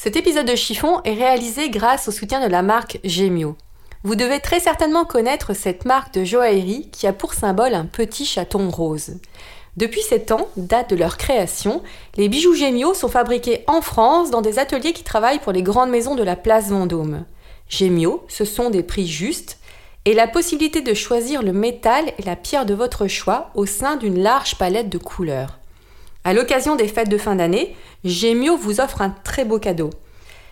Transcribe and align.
Cet 0.00 0.14
épisode 0.14 0.46
de 0.46 0.54
Chiffon 0.54 1.00
est 1.02 1.14
réalisé 1.14 1.70
grâce 1.70 2.06
au 2.06 2.12
soutien 2.12 2.40
de 2.40 2.48
la 2.48 2.62
marque 2.62 3.00
Gemio. 3.02 3.56
Vous 4.04 4.14
devez 4.14 4.38
très 4.38 4.60
certainement 4.60 5.04
connaître 5.04 5.56
cette 5.56 5.84
marque 5.86 6.14
de 6.14 6.22
joaillerie 6.22 6.88
qui 6.92 7.08
a 7.08 7.12
pour 7.12 7.34
symbole 7.34 7.74
un 7.74 7.84
petit 7.84 8.24
chaton 8.24 8.70
rose. 8.70 9.16
Depuis 9.76 10.02
7 10.02 10.30
ans, 10.30 10.46
date 10.56 10.90
de 10.90 10.94
leur 10.94 11.16
création, 11.16 11.82
les 12.16 12.28
bijoux 12.28 12.54
Gemio 12.54 12.94
sont 12.94 13.08
fabriqués 13.08 13.64
en 13.66 13.80
France 13.80 14.30
dans 14.30 14.40
des 14.40 14.60
ateliers 14.60 14.92
qui 14.92 15.02
travaillent 15.02 15.40
pour 15.40 15.50
les 15.50 15.64
grandes 15.64 15.90
maisons 15.90 16.14
de 16.14 16.22
la 16.22 16.36
place 16.36 16.68
Vendôme. 16.68 17.24
Gemio, 17.68 18.24
ce 18.28 18.44
sont 18.44 18.70
des 18.70 18.84
prix 18.84 19.08
justes 19.08 19.58
et 20.04 20.14
la 20.14 20.28
possibilité 20.28 20.80
de 20.80 20.94
choisir 20.94 21.42
le 21.42 21.52
métal 21.52 22.12
et 22.18 22.22
la 22.22 22.36
pierre 22.36 22.66
de 22.66 22.74
votre 22.74 23.08
choix 23.08 23.50
au 23.56 23.66
sein 23.66 23.96
d'une 23.96 24.22
large 24.22 24.58
palette 24.58 24.90
de 24.90 24.98
couleurs. 24.98 25.58
À 26.24 26.32
l'occasion 26.32 26.76
des 26.76 26.88
fêtes 26.88 27.08
de 27.08 27.18
fin 27.18 27.36
d'année, 27.36 27.74
Gemio 28.04 28.56
vous 28.56 28.80
offre 28.80 29.02
un 29.02 29.10
très 29.10 29.44
beau 29.44 29.58
cadeau. 29.58 29.90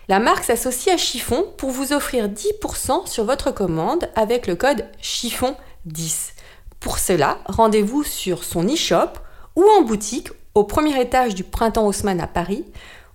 La 0.09 0.19
marque 0.19 0.45
s'associe 0.45 0.95
à 0.95 0.97
Chiffon 0.97 1.45
pour 1.57 1.71
vous 1.71 1.91
offrir 1.91 2.29
10% 2.29 3.07
sur 3.07 3.25
votre 3.25 3.51
commande 3.51 4.09
avec 4.15 4.47
le 4.47 4.55
code 4.55 4.85
Chiffon10. 5.01 6.31
Pour 6.79 6.97
cela, 6.97 7.39
rendez-vous 7.45 8.03
sur 8.03 8.43
son 8.43 8.65
e-shop 8.65 9.19
ou 9.55 9.65
en 9.77 9.81
boutique 9.81 10.29
au 10.53 10.63
premier 10.63 10.99
étage 11.01 11.35
du 11.35 11.43
Printemps 11.43 11.85
Haussmann 11.85 12.21
à 12.21 12.27
Paris, 12.27 12.65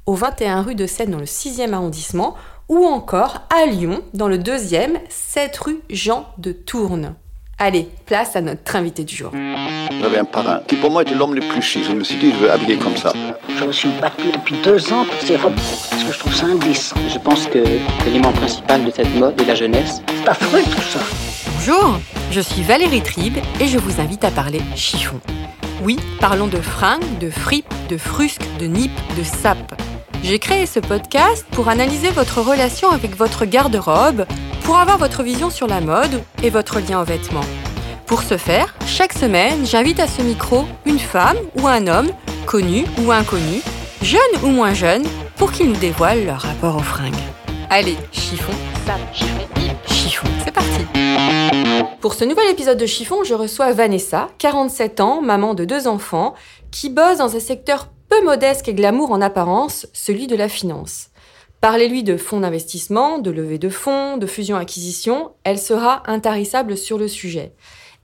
au 0.07 0.15
21 0.15 0.63
rue 0.63 0.75
de 0.75 0.87
Seine 0.87 1.11
dans 1.11 1.19
le 1.19 1.25
6e 1.25 1.73
arrondissement 1.73 2.37
ou 2.69 2.85
encore 2.85 3.41
à 3.51 3.67
Lyon 3.67 4.03
dans 4.15 4.29
le 4.29 4.39
2e, 4.39 4.99
7 5.09 5.57
rue 5.59 5.81
Jean 5.89 6.27
de 6.39 6.53
Tourne. 6.53 7.15
Allez, 7.65 7.89
place 8.07 8.35
à 8.35 8.41
notre 8.41 8.75
invité 8.75 9.05
du 9.05 9.15
jour. 9.15 9.31
J'avais 10.01 10.19
un 10.19 10.25
parrain 10.25 10.63
qui 10.67 10.75
pour 10.75 10.91
moi 10.91 11.03
était 11.03 11.15
l'homme 11.15 11.37
le 11.37 11.43
plus 11.43 11.63
chic. 11.63 11.85
Je 11.85 11.93
me 11.93 12.03
suis 12.03 12.17
dit, 12.17 12.33
je 12.33 12.37
veux 12.39 12.51
habiller 12.51 12.77
comme 12.77 12.97
ça. 12.97 13.13
Je 13.57 13.65
me 13.65 13.71
suis 13.71 13.89
battu 14.01 14.33
depuis 14.33 14.57
deux 14.65 14.93
ans 14.93 15.05
pour 15.05 15.21
ces 15.25 15.37
robes 15.37 15.55
parce 15.55 16.03
que 16.03 16.13
je 16.13 16.19
trouve 16.19 16.35
ça 16.35 16.47
indécent. 16.47 16.97
Je 17.09 17.19
pense 17.21 17.47
que 17.47 17.61
l'élément 18.05 18.33
principal 18.33 18.85
de 18.85 18.91
cette 18.91 19.15
mode 19.15 19.41
est 19.41 19.45
la 19.45 19.55
jeunesse. 19.55 20.03
C'est 20.09 20.29
affreux 20.29 20.63
tout 20.65 20.83
ça. 20.83 20.99
Bonjour, 21.55 22.01
je 22.33 22.41
suis 22.41 22.63
Valérie 22.63 23.01
Tribe 23.01 23.39
et 23.61 23.69
je 23.69 23.79
vous 23.79 24.01
invite 24.01 24.25
à 24.25 24.33
parler 24.33 24.61
chiffon. 24.75 25.21
Oui, 25.85 26.01
parlons 26.19 26.49
de 26.49 26.61
fringues, 26.61 27.19
de 27.21 27.31
fripes, 27.31 27.73
de 27.89 27.97
frusques, 27.97 28.43
de 28.59 28.67
nippes, 28.67 28.91
de 29.17 29.23
sapes. 29.23 29.81
J'ai 30.23 30.39
créé 30.39 30.67
ce 30.67 30.79
podcast 30.79 31.45
pour 31.51 31.69
analyser 31.69 32.11
votre 32.11 32.41
relation 32.41 32.91
avec 32.91 33.17
votre 33.17 33.45
garde-robe, 33.45 34.25
pour 34.63 34.79
avoir 34.79 34.97
votre 34.97 35.25
vision 35.25 35.51
sur 35.51 35.67
la 35.67 35.81
mode 35.81 36.23
et 36.45 36.51
votre 36.51 36.79
lien 36.79 37.01
aux 37.01 37.05
vêtements. 37.05 37.45
Pour 38.07 38.23
ce 38.23 38.37
faire, 38.37 38.73
chaque 38.87 39.13
semaine, 39.15 39.67
j'invite 39.67 39.99
à 39.99 40.07
ce 40.07 40.23
micro 40.23 40.65
une 40.87 41.01
femme 41.01 41.39
ou 41.57 41.67
un 41.67 41.89
homme, 41.89 42.11
connu 42.47 42.85
ou 43.05 43.11
inconnu, 43.11 43.63
jeune 44.01 44.21
ou 44.45 44.49
moins 44.49 44.75
jeune, 44.75 45.03
pour 45.37 45.51
qu'ils 45.51 45.69
nous 45.69 45.77
dévoilent 45.77 46.25
leur 46.25 46.43
rapport 46.43 46.77
aux 46.77 46.85
fringues. 46.85 47.15
Allez, 47.69 47.97
chiffon, 48.13 48.53
chiffon, 49.87 50.29
c'est 50.45 50.53
parti 50.53 50.87
Pour 52.01 52.15
ce 52.15 52.25
nouvel 52.25 52.49
épisode 52.49 52.79
de 52.79 52.87
Chiffon, 52.87 53.25
je 53.25 53.35
reçois 53.35 53.73
Vanessa, 53.73 54.29
47 54.39 55.01
ans, 55.01 55.21
maman 55.21 55.55
de 55.55 55.65
deux 55.65 55.89
enfants, 55.89 56.35
qui 56.71 56.91
bosse 56.91 57.19
dans 57.19 57.35
un 57.35 57.41
secteur 57.41 57.89
peu 58.13 58.23
modeste 58.27 58.69
et 58.69 58.75
glamour 58.75 59.11
en 59.11 59.23
apparence, 59.23 59.87
celui 59.95 60.27
de 60.27 60.37
la 60.37 60.51
finance. 60.51 61.09
Parlez-lui 61.63 62.03
de 62.03 62.19
fonds 62.19 62.41
d'investissement, 62.41 63.17
de 63.17 63.31
levée 63.31 63.57
de 63.57 63.71
fonds, 63.71 64.19
de 64.19 64.27
fusion-acquisition, 64.27 65.31
elle 65.45 65.59
sera 65.59 66.03
intarissable 66.05 66.77
sur 66.77 66.99
le 66.99 67.09
sujet. 67.09 67.55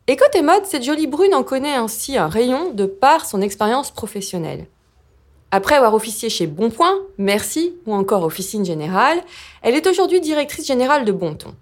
Et 0.07 0.17
côté 0.17 0.41
mode, 0.41 0.65
cette 0.65 0.83
jolie 0.83 1.09
brune 1.09 1.35
en 1.35 1.43
connaît 1.43 1.75
ainsi 1.75 2.17
un 2.17 2.29
rayon 2.29 2.73
de 2.73 2.87
par 2.87 3.27
son 3.27 3.43
expérience 3.43 3.91
professionnelle. 3.91 4.67
Après 5.51 5.75
avoir 5.75 5.93
officié 5.93 6.31
chez 6.31 6.47
Bonpoint, 6.47 7.01
Merci 7.19 7.75
ou 7.85 7.93
encore 7.93 8.25
Officine 8.25 8.65
Générale, 8.65 9.23
elle 9.61 9.75
est 9.75 9.87
aujourd'hui 9.87 10.23
directrice 10.23 10.67
générale 10.67 11.05
de 11.05 11.13
Bonton. 11.13 11.55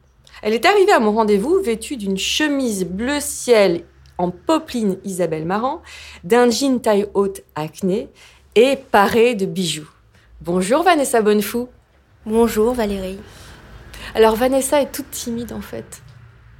Elle 0.42 0.54
est 0.54 0.66
arrivée 0.66 0.92
à 0.92 1.00
mon 1.00 1.10
rendez-vous 1.10 1.58
vêtue 1.58 1.96
d'une 1.96 2.16
chemise 2.16 2.84
bleu 2.84 3.18
ciel 3.18 3.82
en 4.18 4.30
popeline 4.30 4.98
Isabelle 5.04 5.44
Marant, 5.44 5.82
d'un 6.24 6.48
jean 6.48 6.80
taille 6.80 7.06
haute 7.14 7.42
acné 7.54 8.08
et 8.56 8.76
parée 8.76 9.34
de 9.34 9.44
bijoux. 9.44 9.88
Bonjour 10.40 10.82
Vanessa 10.82 11.20
Bonnefou. 11.20 11.68
Bonjour 12.24 12.72
Valérie. 12.72 13.18
Alors 14.14 14.34
Vanessa 14.34 14.80
est 14.80 14.90
toute 14.90 15.10
timide 15.10 15.52
en 15.52 15.60
fait. 15.60 15.84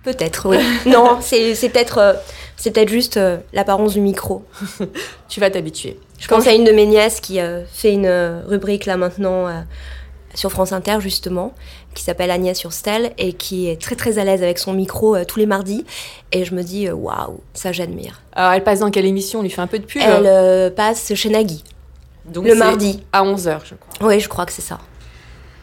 Peut-être, 0.04 0.48
oui. 0.48 0.58
non, 0.86 1.18
c'est 1.22 1.54
peut-être 1.70 1.98
euh, 1.98 2.12
c'est 2.56 2.70
peut-être 2.70 2.90
juste 2.90 3.16
euh, 3.16 3.38
l'apparence 3.54 3.94
du 3.94 4.02
micro. 4.02 4.44
tu 5.28 5.40
vas 5.40 5.50
t'habituer. 5.50 5.98
Je 6.20 6.28
pense 6.28 6.46
à 6.46 6.52
une 6.52 6.64
de 6.64 6.70
mes 6.70 6.86
nièces 6.86 7.20
qui 7.20 7.40
euh, 7.40 7.64
fait 7.64 7.92
une 7.94 8.08
rubrique 8.46 8.84
là 8.84 8.98
maintenant 8.98 9.64
sur 10.34 10.50
France 10.50 10.72
Inter 10.72 10.98
justement, 11.00 11.54
qui 11.94 12.02
s'appelle 12.02 12.30
Agnès 12.30 12.58
sur 12.58 12.74
Stelle 12.74 13.12
et 13.16 13.32
qui 13.32 13.68
est 13.68 13.80
très 13.80 13.96
très 13.96 14.18
à 14.18 14.24
l'aise 14.24 14.42
avec 14.42 14.58
son 14.58 14.74
micro 14.74 15.16
tous 15.24 15.38
les 15.38 15.46
mardis. 15.46 15.86
Et 16.30 16.44
je 16.44 16.54
me 16.54 16.62
dis, 16.62 16.90
waouh, 16.90 17.40
ça 17.54 17.72
j'admire. 17.72 18.20
Alors 18.32 18.52
elle 18.52 18.64
passe 18.64 18.80
dans 18.80 18.90
quelle 18.90 19.06
émission? 19.06 19.40
On 19.40 19.42
lui 19.42 19.50
fait 19.50 19.62
un 19.62 19.66
peu 19.66 19.78
de 19.78 19.86
pub 19.86 20.02
Elle 20.02 20.74
passe 20.74 21.14
chez 21.14 21.30
Nagui. 21.30 21.64
Donc 22.28 22.47
le 22.47 22.54
mardi. 22.54 23.03
À 23.12 23.25
11h, 23.25 23.60
je 23.64 23.75
crois. 23.75 24.09
Oui, 24.09 24.20
je 24.20 24.28
crois 24.28 24.47
que 24.47 24.53
c'est 24.53 24.62
ça. 24.62 24.78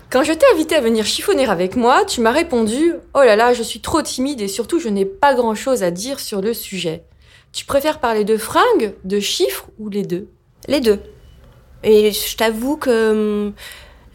Quand 0.10 0.24
je 0.24 0.32
t'ai 0.32 0.46
invité 0.54 0.76
à 0.76 0.82
venir 0.82 1.06
chiffonner 1.06 1.48
avec 1.48 1.76
moi, 1.76 2.06
tu 2.06 2.22
m'as 2.22 2.32
répondu 2.32 2.94
Oh 3.16 3.24
là 3.24 3.36
là, 3.36 3.54
je 3.54 3.64
suis 3.64 3.80
trop 3.80 4.02
timide 4.02 4.42
et 4.42 4.48
surtout 4.48 4.80
je 4.80 4.90
n'ai 4.90 5.06
pas 5.06 5.34
grand 5.34 5.56
chose 5.56 5.82
à 5.82 5.90
dire 5.90 6.20
sur 6.20 6.40
le 6.40 6.54
sujet. 6.54 7.04
Tu 7.52 7.66
préfères 7.66 8.00
parler 8.00 8.24
de 8.24 8.38
fringues, 8.38 8.94
de 9.04 9.20
chiffres 9.20 9.66
ou 9.80 9.90
les 9.90 10.04
deux? 10.04 10.28
Les 10.68 10.82
deux. 10.82 11.00
Et 11.84 12.12
je 12.12 12.38
t'avoue 12.38 12.78
que 12.78 13.48
hum, 13.48 13.54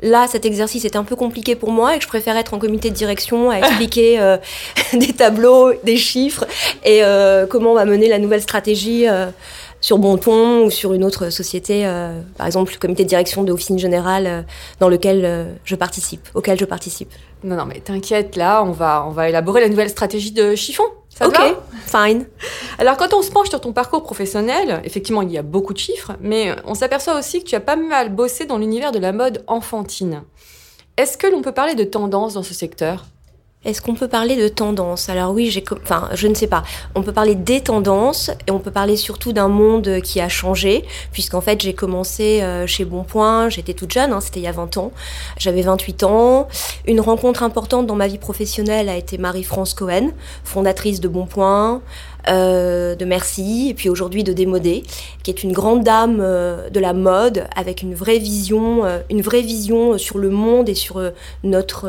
là, 0.01 0.27
cet 0.29 0.45
exercice 0.45 0.85
est 0.85 0.97
un 0.97 1.05
peu 1.05 1.17
compliqué 1.17 1.57
pour 1.57 1.71
moi 1.71 1.95
et 1.95 1.99
que 1.99 2.05
je 2.05 2.09
préfère 2.09 2.37
être 2.37 2.55
en 2.55 2.59
comité 2.59 2.91
de 2.91 2.95
direction 2.95 3.51
à 3.51 3.59
expliquer 3.59 4.21
euh, 4.21 4.37
des 4.93 5.13
tableaux, 5.13 5.73
des 5.83 5.97
chiffres 5.97 6.47
et 6.85 7.03
euh, 7.03 7.47
comment 7.47 7.73
on 7.73 7.75
va 7.75 7.85
mener 7.85 8.09
la 8.09 8.19
nouvelle 8.19 8.43
stratégie. 8.43 9.09
Euh, 9.09 9.31
sur 9.81 9.99
Bonton 9.99 10.65
ou 10.65 10.71
sur 10.71 10.93
une 10.93 11.05
autre 11.05 11.31
société, 11.31 11.87
euh, 11.87 12.21
par 12.37 12.47
exemple 12.47 12.73
le 12.73 12.79
comité 12.79 13.05
de 13.05 13.09
direction 13.09 13.45
de 13.45 13.53
Officine 13.53 13.79
Générale 13.79 14.27
euh, 14.27 14.43
dans 14.81 14.89
lequel 14.89 15.25
euh, 15.25 15.53
je 15.65 15.77
participe, 15.77 16.29
auquel 16.35 16.59
je 16.59 16.65
participe. 16.65 17.13
Non, 17.45 17.57
non, 17.57 17.67
mais 17.67 17.81
t'inquiète, 17.81 18.37
là, 18.37 18.65
on 18.65 18.73
va, 18.73 19.05
on 19.07 19.11
va 19.11 19.29
élaborer 19.29 19.61
la 19.61 19.69
nouvelle 19.69 19.91
stratégie 19.91 20.33
de 20.33 20.55
chiffon. 20.57 20.83
Ça 21.09 21.29
ok, 21.29 21.37
fine. 21.87 22.27
Alors, 22.79 22.97
quand 22.97 23.15
on 23.15 23.23
se 23.23 23.31
penche 23.31 23.49
sur 23.49 23.61
ton 23.61 23.73
parcours 23.73 24.03
professionnel, 24.03 24.81
effectivement, 24.85 25.23
il 25.23 25.31
y 25.31 25.39
a 25.39 25.43
beaucoup 25.43 25.73
de 25.73 25.79
chiffres, 25.79 26.13
mais 26.21 26.55
on 26.65 26.75
s'aperçoit 26.75 27.19
aussi 27.19 27.43
que 27.43 27.49
tu 27.49 27.55
as 27.55 27.61
pas 27.61 27.77
mal 27.77 28.15
bossé 28.15 28.45
dans 28.45 28.59
l'univers 28.59 28.93
de 28.93 28.99
la 28.99 29.13
mode 29.13 29.43
enfantine. 29.47 30.23
Est-ce 30.97 31.17
que 31.17 31.27
l'on 31.27 31.43
peut 31.43 31.53
parler 31.53 31.75
de 31.75 31.85
tendance 31.85 32.35
dans 32.35 32.43
ce 32.43 32.55
secteur? 32.55 33.07
Est-ce 33.65 33.83
qu'on 33.83 33.95
peut 33.95 34.07
parler 34.07 34.37
de 34.37 34.47
tendance? 34.47 35.09
Alors 35.09 35.33
oui, 35.33 35.51
j'ai, 35.51 35.65
enfin, 35.83 36.09
je 36.15 36.29
ne 36.29 36.35
sais 36.35 36.47
pas. 36.47 36.63
On 36.95 37.03
peut 37.03 37.13
parler 37.13 37.35
des 37.35 37.61
tendances 37.61 38.31
et 38.47 38.53
on 38.53 38.61
peut 38.61 38.71
parler 38.71 38.97
surtout 38.97 39.33
d'un 39.33 39.49
monde 39.49 40.01
qui 40.01 40.21
a 40.21 40.29
changé, 40.29 40.85
puisqu'en 41.11 41.41
fait 41.41 41.61
j'ai 41.61 41.75
commencé 41.75 42.41
euh, 42.43 42.69
chez 42.69 42.85
Bonpoint, 42.85 43.49
j'étais 43.49 43.75
toute 43.75 43.93
jeune, 43.93 44.13
hein, 44.13 44.21
c'était 44.21 44.39
il 44.39 44.45
y 44.45 44.49
a 44.49 44.53
20 44.53 44.77
ans, 44.77 44.93
j'avais 45.39 45.63
28 45.63 46.05
ans. 46.05 46.47
Une 46.87 47.01
rencontre 47.01 47.43
importante 47.43 47.87
dans 47.89 47.97
ma 47.97 48.07
vie 48.07 48.19
professionnelle 48.19 48.89
a 48.89 48.97
été 48.97 49.19
Marie-France 49.19 49.75
Cohen, 49.75 50.13
fondatrice 50.45 51.01
de 51.01 51.09
Bonpoint, 51.09 51.83
euh, 52.27 52.95
de 52.95 53.05
Merci, 53.05 53.69
et 53.71 53.75
puis 53.75 53.89
aujourd'hui 53.89 54.25
de 54.25 54.33
Démodé, 54.33 54.83
qui 55.23 55.31
est 55.31 55.43
une 55.43 55.53
grande 55.53 55.83
dame 55.83 56.19
euh, 56.21 56.69
de 56.69 56.81
la 56.81 56.93
mode 56.93 57.47
avec 57.57 57.81
une 57.81 57.95
vraie 57.95 58.19
vision, 58.19 58.85
euh, 58.85 58.99
une 59.09 59.23
vraie 59.23 59.41
vision 59.41 59.97
sur 59.97 60.19
le 60.19 60.29
monde 60.29 60.69
et 60.69 60.75
sur 60.75 61.01
notre 61.45 61.89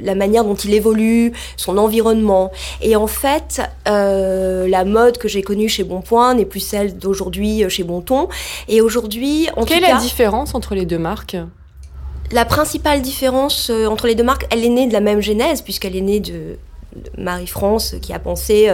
la 0.00 0.14
manière 0.14 0.44
dont 0.44 0.54
il 0.54 0.74
évolue, 0.74 1.32
son 1.56 1.78
environnement. 1.78 2.50
Et 2.80 2.96
en 2.96 3.06
fait, 3.06 3.60
la 3.86 4.84
mode 4.84 5.18
que 5.18 5.28
j'ai 5.28 5.42
connue 5.42 5.68
chez 5.68 5.84
Bonpoint 5.84 6.34
n'est 6.34 6.46
plus 6.46 6.60
celle 6.60 6.96
d'aujourd'hui 6.98 7.64
chez 7.68 7.84
Bonton. 7.84 8.28
Et 8.68 8.80
aujourd'hui, 8.80 9.48
en 9.56 9.64
quelle 9.64 9.84
est 9.84 9.92
la 9.92 9.98
différence 9.98 10.54
entre 10.54 10.74
les 10.74 10.86
deux 10.86 10.98
marques? 10.98 11.36
La 12.32 12.44
principale 12.44 13.02
différence 13.02 13.70
entre 13.70 14.06
les 14.06 14.14
deux 14.14 14.24
marques, 14.24 14.46
elle 14.50 14.64
est 14.64 14.68
née 14.68 14.86
de 14.86 14.92
la 14.92 15.00
même 15.00 15.20
genèse 15.20 15.62
puisqu'elle 15.62 15.94
est 15.94 16.00
née 16.00 16.20
de 16.20 16.56
Marie-France 17.18 17.96
qui 18.00 18.12
a 18.12 18.18
pensé 18.18 18.70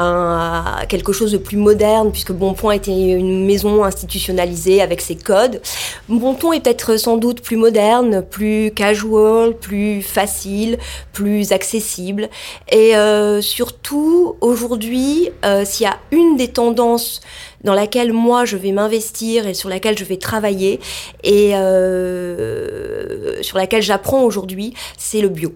un, 0.00 0.86
quelque 0.88 1.12
chose 1.12 1.32
de 1.32 1.38
plus 1.38 1.56
moderne, 1.56 2.10
puisque 2.10 2.32
Bonpoint 2.32 2.72
était 2.72 2.90
une 2.90 3.44
maison 3.44 3.84
institutionnalisée 3.84 4.80
avec 4.80 5.00
ses 5.00 5.16
codes. 5.16 5.60
Bonton 6.08 6.52
est 6.52 6.60
peut-être 6.60 6.96
sans 6.96 7.16
doute 7.16 7.42
plus 7.42 7.56
moderne, 7.56 8.22
plus 8.22 8.72
casual, 8.74 9.54
plus 9.54 10.02
facile, 10.02 10.78
plus 11.12 11.52
accessible. 11.52 12.28
Et 12.70 12.96
euh, 12.96 13.40
surtout, 13.42 14.36
aujourd'hui, 14.40 15.30
euh, 15.44 15.64
s'il 15.64 15.84
y 15.84 15.88
a 15.88 15.98
une 16.12 16.36
des 16.36 16.48
tendances 16.48 17.20
dans 17.62 17.74
laquelle 17.74 18.12
moi 18.12 18.46
je 18.46 18.56
vais 18.56 18.72
m'investir 18.72 19.46
et 19.46 19.54
sur 19.54 19.68
laquelle 19.68 19.98
je 19.98 20.04
vais 20.04 20.16
travailler 20.16 20.80
et 21.24 21.54
euh, 21.54 23.42
sur 23.42 23.58
laquelle 23.58 23.82
j'apprends 23.82 24.22
aujourd'hui, 24.22 24.72
c'est 24.96 25.20
le 25.20 25.28
bio. 25.28 25.52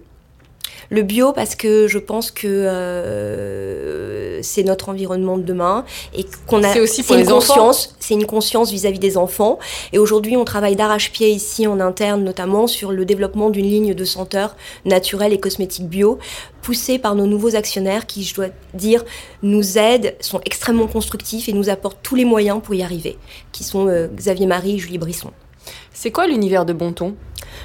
Le 0.89 1.01
bio 1.01 1.33
parce 1.33 1.55
que 1.55 1.87
je 1.87 1.97
pense 1.97 2.31
que 2.31 2.47
euh, 2.47 4.41
c'est 4.41 4.63
notre 4.63 4.89
environnement 4.89 5.37
de 5.37 5.43
demain 5.43 5.85
et 6.13 6.25
qu'on 6.47 6.63
a 6.63 6.73
C'est 6.73 6.79
aussi 6.79 7.03
pour 7.03 7.15
une 7.15 7.21
les 7.21 7.31
enfants. 7.31 7.53
conscience, 7.55 7.95
c'est 7.99 8.13
une 8.13 8.25
conscience 8.25 8.71
vis-à-vis 8.71 8.99
des 8.99 9.17
enfants. 9.17 9.59
Et 9.93 9.99
aujourd'hui, 9.99 10.37
on 10.37 10.45
travaille 10.45 10.75
d'arrache-pied 10.75 11.29
ici 11.29 11.67
en 11.67 11.79
interne, 11.79 12.23
notamment 12.23 12.67
sur 12.67 12.91
le 12.91 13.05
développement 13.05 13.49
d'une 13.49 13.65
ligne 13.65 13.93
de 13.93 14.05
senteurs 14.05 14.55
naturelles 14.85 15.33
et 15.33 15.39
cosmétiques 15.39 15.87
bio, 15.87 16.19
poussée 16.61 16.99
par 16.99 17.15
nos 17.15 17.27
nouveaux 17.27 17.55
actionnaires 17.55 18.05
qui, 18.05 18.23
je 18.23 18.35
dois 18.35 18.47
dire, 18.73 19.03
nous 19.43 19.77
aident, 19.77 20.15
sont 20.19 20.41
extrêmement 20.45 20.87
constructifs 20.87 21.49
et 21.49 21.53
nous 21.53 21.69
apportent 21.69 21.99
tous 22.01 22.15
les 22.15 22.25
moyens 22.25 22.59
pour 22.63 22.75
y 22.75 22.83
arriver, 22.83 23.17
qui 23.51 23.63
sont 23.63 23.87
euh, 23.87 24.07
Xavier 24.07 24.47
Marie 24.47 24.75
et 24.75 24.77
Julie 24.77 24.97
Brisson. 24.97 25.31
C'est 25.93 26.11
quoi 26.11 26.27
l'univers 26.27 26.65
de 26.65 26.73
Bonton? 26.73 27.15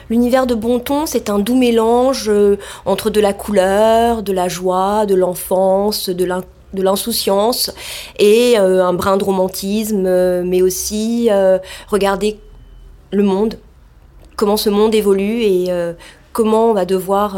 L'univers 0.09 0.47
de 0.47 0.55
Bonton, 0.55 1.07
c'est 1.07 1.31
un 1.31 1.39
doux 1.39 1.57
mélange 1.57 2.29
euh, 2.29 2.57
entre 2.87 3.11
de 3.11 3.21
la 3.21 3.33
couleur, 3.33 4.23
de 4.23 4.33
la 4.33 4.49
joie, 4.49 5.07
de 5.07 5.15
l'enfance, 5.15 6.09
de 6.09 6.25
l'in- 6.25 6.45
de 6.73 6.83
l'insouciance 6.83 7.73
et 8.19 8.55
euh, 8.59 8.85
un 8.85 8.93
brin 8.93 9.17
de 9.17 9.25
romantisme, 9.25 10.05
euh, 10.07 10.43
mais 10.45 10.63
aussi 10.63 11.29
regarder 11.89 12.39
le 13.13 13.23
monde, 13.25 13.59
comment 14.37 14.57
ce 14.57 14.71
monde 14.71 14.95
évolue 14.95 15.43
et 15.43 15.69
comment 16.33 16.71
on 16.71 16.75
va 16.75 16.85
devoir 16.85 17.37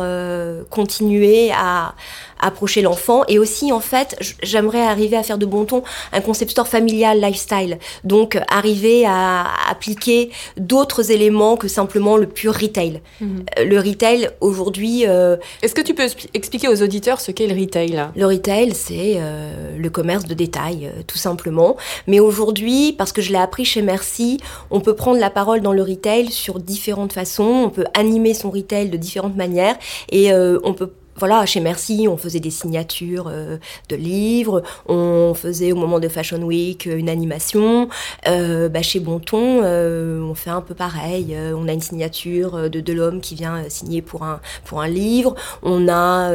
continuer 0.69 1.51
à 1.51 1.95
approcher 2.43 2.83
l'enfant. 2.83 3.23
Et 3.29 3.39
aussi, 3.39 3.73
en 3.73 3.81
fait, 3.81 4.17
j'aimerais 4.43 4.83
arriver 4.83 5.17
à 5.17 5.23
faire 5.23 5.39
de 5.39 5.47
Bonton 5.47 5.83
un 6.13 6.21
concept 6.21 6.51
store 6.51 6.69
familial 6.69 7.21
lifestyle. 7.21 7.79
Donc, 8.05 8.39
arriver 8.49 9.05
à 9.07 9.47
appliquer 9.71 10.31
d'autres 10.57 11.11
éléments 11.11 11.57
que 11.57 11.69
simplement 11.69 12.17
le 12.17 12.27
pur 12.27 12.55
retail. 12.55 13.01
Mhm. 13.21 13.45
Euh, 13.59 13.65
Le 13.65 13.79
retail, 13.79 14.29
aujourd'hui, 14.41 15.07
euh, 15.07 15.37
Est-ce 15.63 15.75
que 15.75 15.81
tu 15.81 15.95
peux 15.95 16.05
expli- 16.05 16.29
expliquer 16.35 16.69
aux 16.69 16.83
auditeurs 16.83 17.21
ce 17.21 17.31
qu'est 17.31 17.47
le 17.47 17.59
retail 17.59 18.03
le 18.17 18.27
retail, 18.27 18.75
c'est 18.75 19.15
euh, 19.17 19.77
le 19.79 19.91
commerce 19.91 20.25
de 20.27 20.35
détail, 20.35 20.91
tout 21.07 21.19
simplement. 21.19 21.77
Mais 22.07 22.21
aujourd'hui, 22.21 22.93
parce 22.93 23.13
que 23.13 23.23
je 23.23 23.31
l'ai 23.33 23.39
appris 23.39 23.65
chez 23.65 23.83
Merci, 23.83 24.39
on 24.71 24.81
peut 24.81 24.95
prendre 24.95 25.19
la 25.19 25.31
parole 25.31 25.61
dans 25.63 25.73
le 25.73 25.83
retail 25.83 26.31
sur 26.31 26.59
différentes 26.59 27.13
façons. 27.13 27.45
On 27.67 27.71
peut 27.71 27.85
animer 27.95 28.35
son 28.35 28.51
retail 28.51 28.89
de 28.91 28.97
différentes 28.97 29.37
manières 29.37 29.77
et 30.11 30.33
euh, 30.33 30.59
on 30.65 30.75
peut 30.75 30.91
voilà, 31.17 31.45
chez 31.47 31.61
Merci, 31.61 32.07
on 32.09 32.17
faisait 32.17 32.41
des 32.41 32.51
signatures 32.51 33.27
euh, 33.29 33.59
de 33.89 33.97
livres, 33.97 34.63
on 34.87 35.35
faisait 35.35 35.73
au 35.73 35.77
moment 35.77 36.01
de 36.01 36.09
Fashion 36.09 36.43
Week 36.43 36.87
une 36.87 37.09
animation. 37.09 37.89
Euh, 38.27 38.69
bah, 38.69 38.83
chez 38.83 39.01
Bonton, 39.01 39.61
euh, 39.63 40.21
on 40.23 40.35
fait 40.35 40.51
un 40.51 40.61
peu 40.61 40.75
pareil. 40.75 41.35
Euh, 41.35 41.55
on 41.57 41.69
a 41.69 41.73
une 41.73 41.81
signature 41.81 42.71
de, 42.71 42.81
de 42.81 42.93
l'homme 42.93 43.21
qui 43.21 43.35
vient 43.35 43.63
signer 43.69 44.03
pour 44.03 44.23
un, 44.23 44.41
pour 44.65 44.81
un 44.81 44.89
livre. 44.89 45.35
On 45.63 45.89
a 45.89 46.31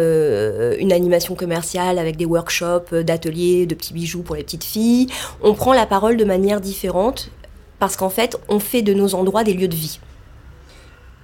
une 0.79 0.91
animation 0.91 1.35
commerciale 1.35 1.99
avec 1.99 2.17
des 2.17 2.25
workshops 2.25 2.93
d'ateliers 2.93 3.65
de 3.65 3.75
petits 3.75 3.93
bijoux 3.93 4.21
pour 4.21 4.35
les 4.35 4.43
petites 4.43 4.63
filles. 4.63 5.07
On 5.41 5.53
prend 5.53 5.73
la 5.73 5.85
parole 5.85 6.17
de 6.17 6.25
manière 6.25 6.61
différente 6.61 7.29
parce 7.79 7.95
qu'en 7.95 8.09
fait, 8.09 8.37
on 8.49 8.59
fait 8.59 8.81
de 8.81 8.93
nos 8.93 9.15
endroits 9.15 9.43
des 9.43 9.53
lieux 9.53 9.67
de 9.67 9.75
vie. 9.75 9.99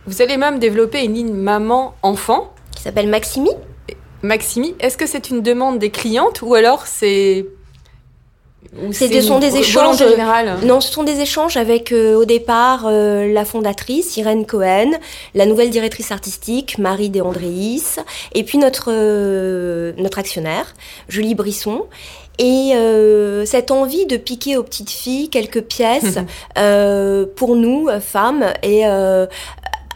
Vous 0.05 0.21
allez 0.21 0.38
même 0.38 0.59
développer 0.59 1.03
une 1.03 1.13
ligne 1.13 1.33
maman-enfant. 1.33 2.52
S'appelle 2.83 3.07
Maximi. 3.07 3.50
Maximi, 4.24 4.75
est-ce 4.80 4.97
que 4.97 5.06
c'est 5.07 5.30
une 5.30 5.41
demande 5.41 5.80
des 5.80 5.89
clientes 5.89 6.41
ou 6.41 6.53
alors 6.53 6.85
c'est... 6.88 7.45
C'est 8.91 9.07
des- 9.07 9.21
sont 9.21 9.38
des 9.39 9.57
échanges, 9.57 10.01
Non, 10.63 10.81
ce 10.81 10.91
sont 10.91 11.03
des 11.03 11.19
échanges 11.19 11.57
avec 11.57 11.91
euh, 11.91 12.15
au 12.15 12.25
départ 12.25 12.85
euh, 12.88 13.31
la 13.31 13.45
fondatrice 13.45 14.18
Irène 14.18 14.45
Cohen, 14.47 14.91
la 15.35 15.45
nouvelle 15.45 15.69
directrice 15.69 16.12
artistique 16.12 16.77
Marie 16.80 17.09
De 17.12 17.21
Andréis, 17.21 17.97
et 18.33 18.44
puis 18.44 18.57
notre 18.57 18.86
euh, 18.91 19.91
notre 19.97 20.18
actionnaire 20.18 20.74
Julie 21.07 21.36
Brisson. 21.36 21.83
Et 22.39 22.71
euh, 22.74 23.45
cette 23.45 23.69
envie 23.69 24.07
de 24.07 24.18
piquer 24.18 24.57
aux 24.57 24.63
petites 24.63 24.89
filles 24.89 25.29
quelques 25.29 25.62
pièces 25.62 26.18
euh, 26.57 27.27
pour 27.36 27.56
nous 27.56 27.89
femmes 28.01 28.45
et 28.63 28.88
euh, 28.88 29.27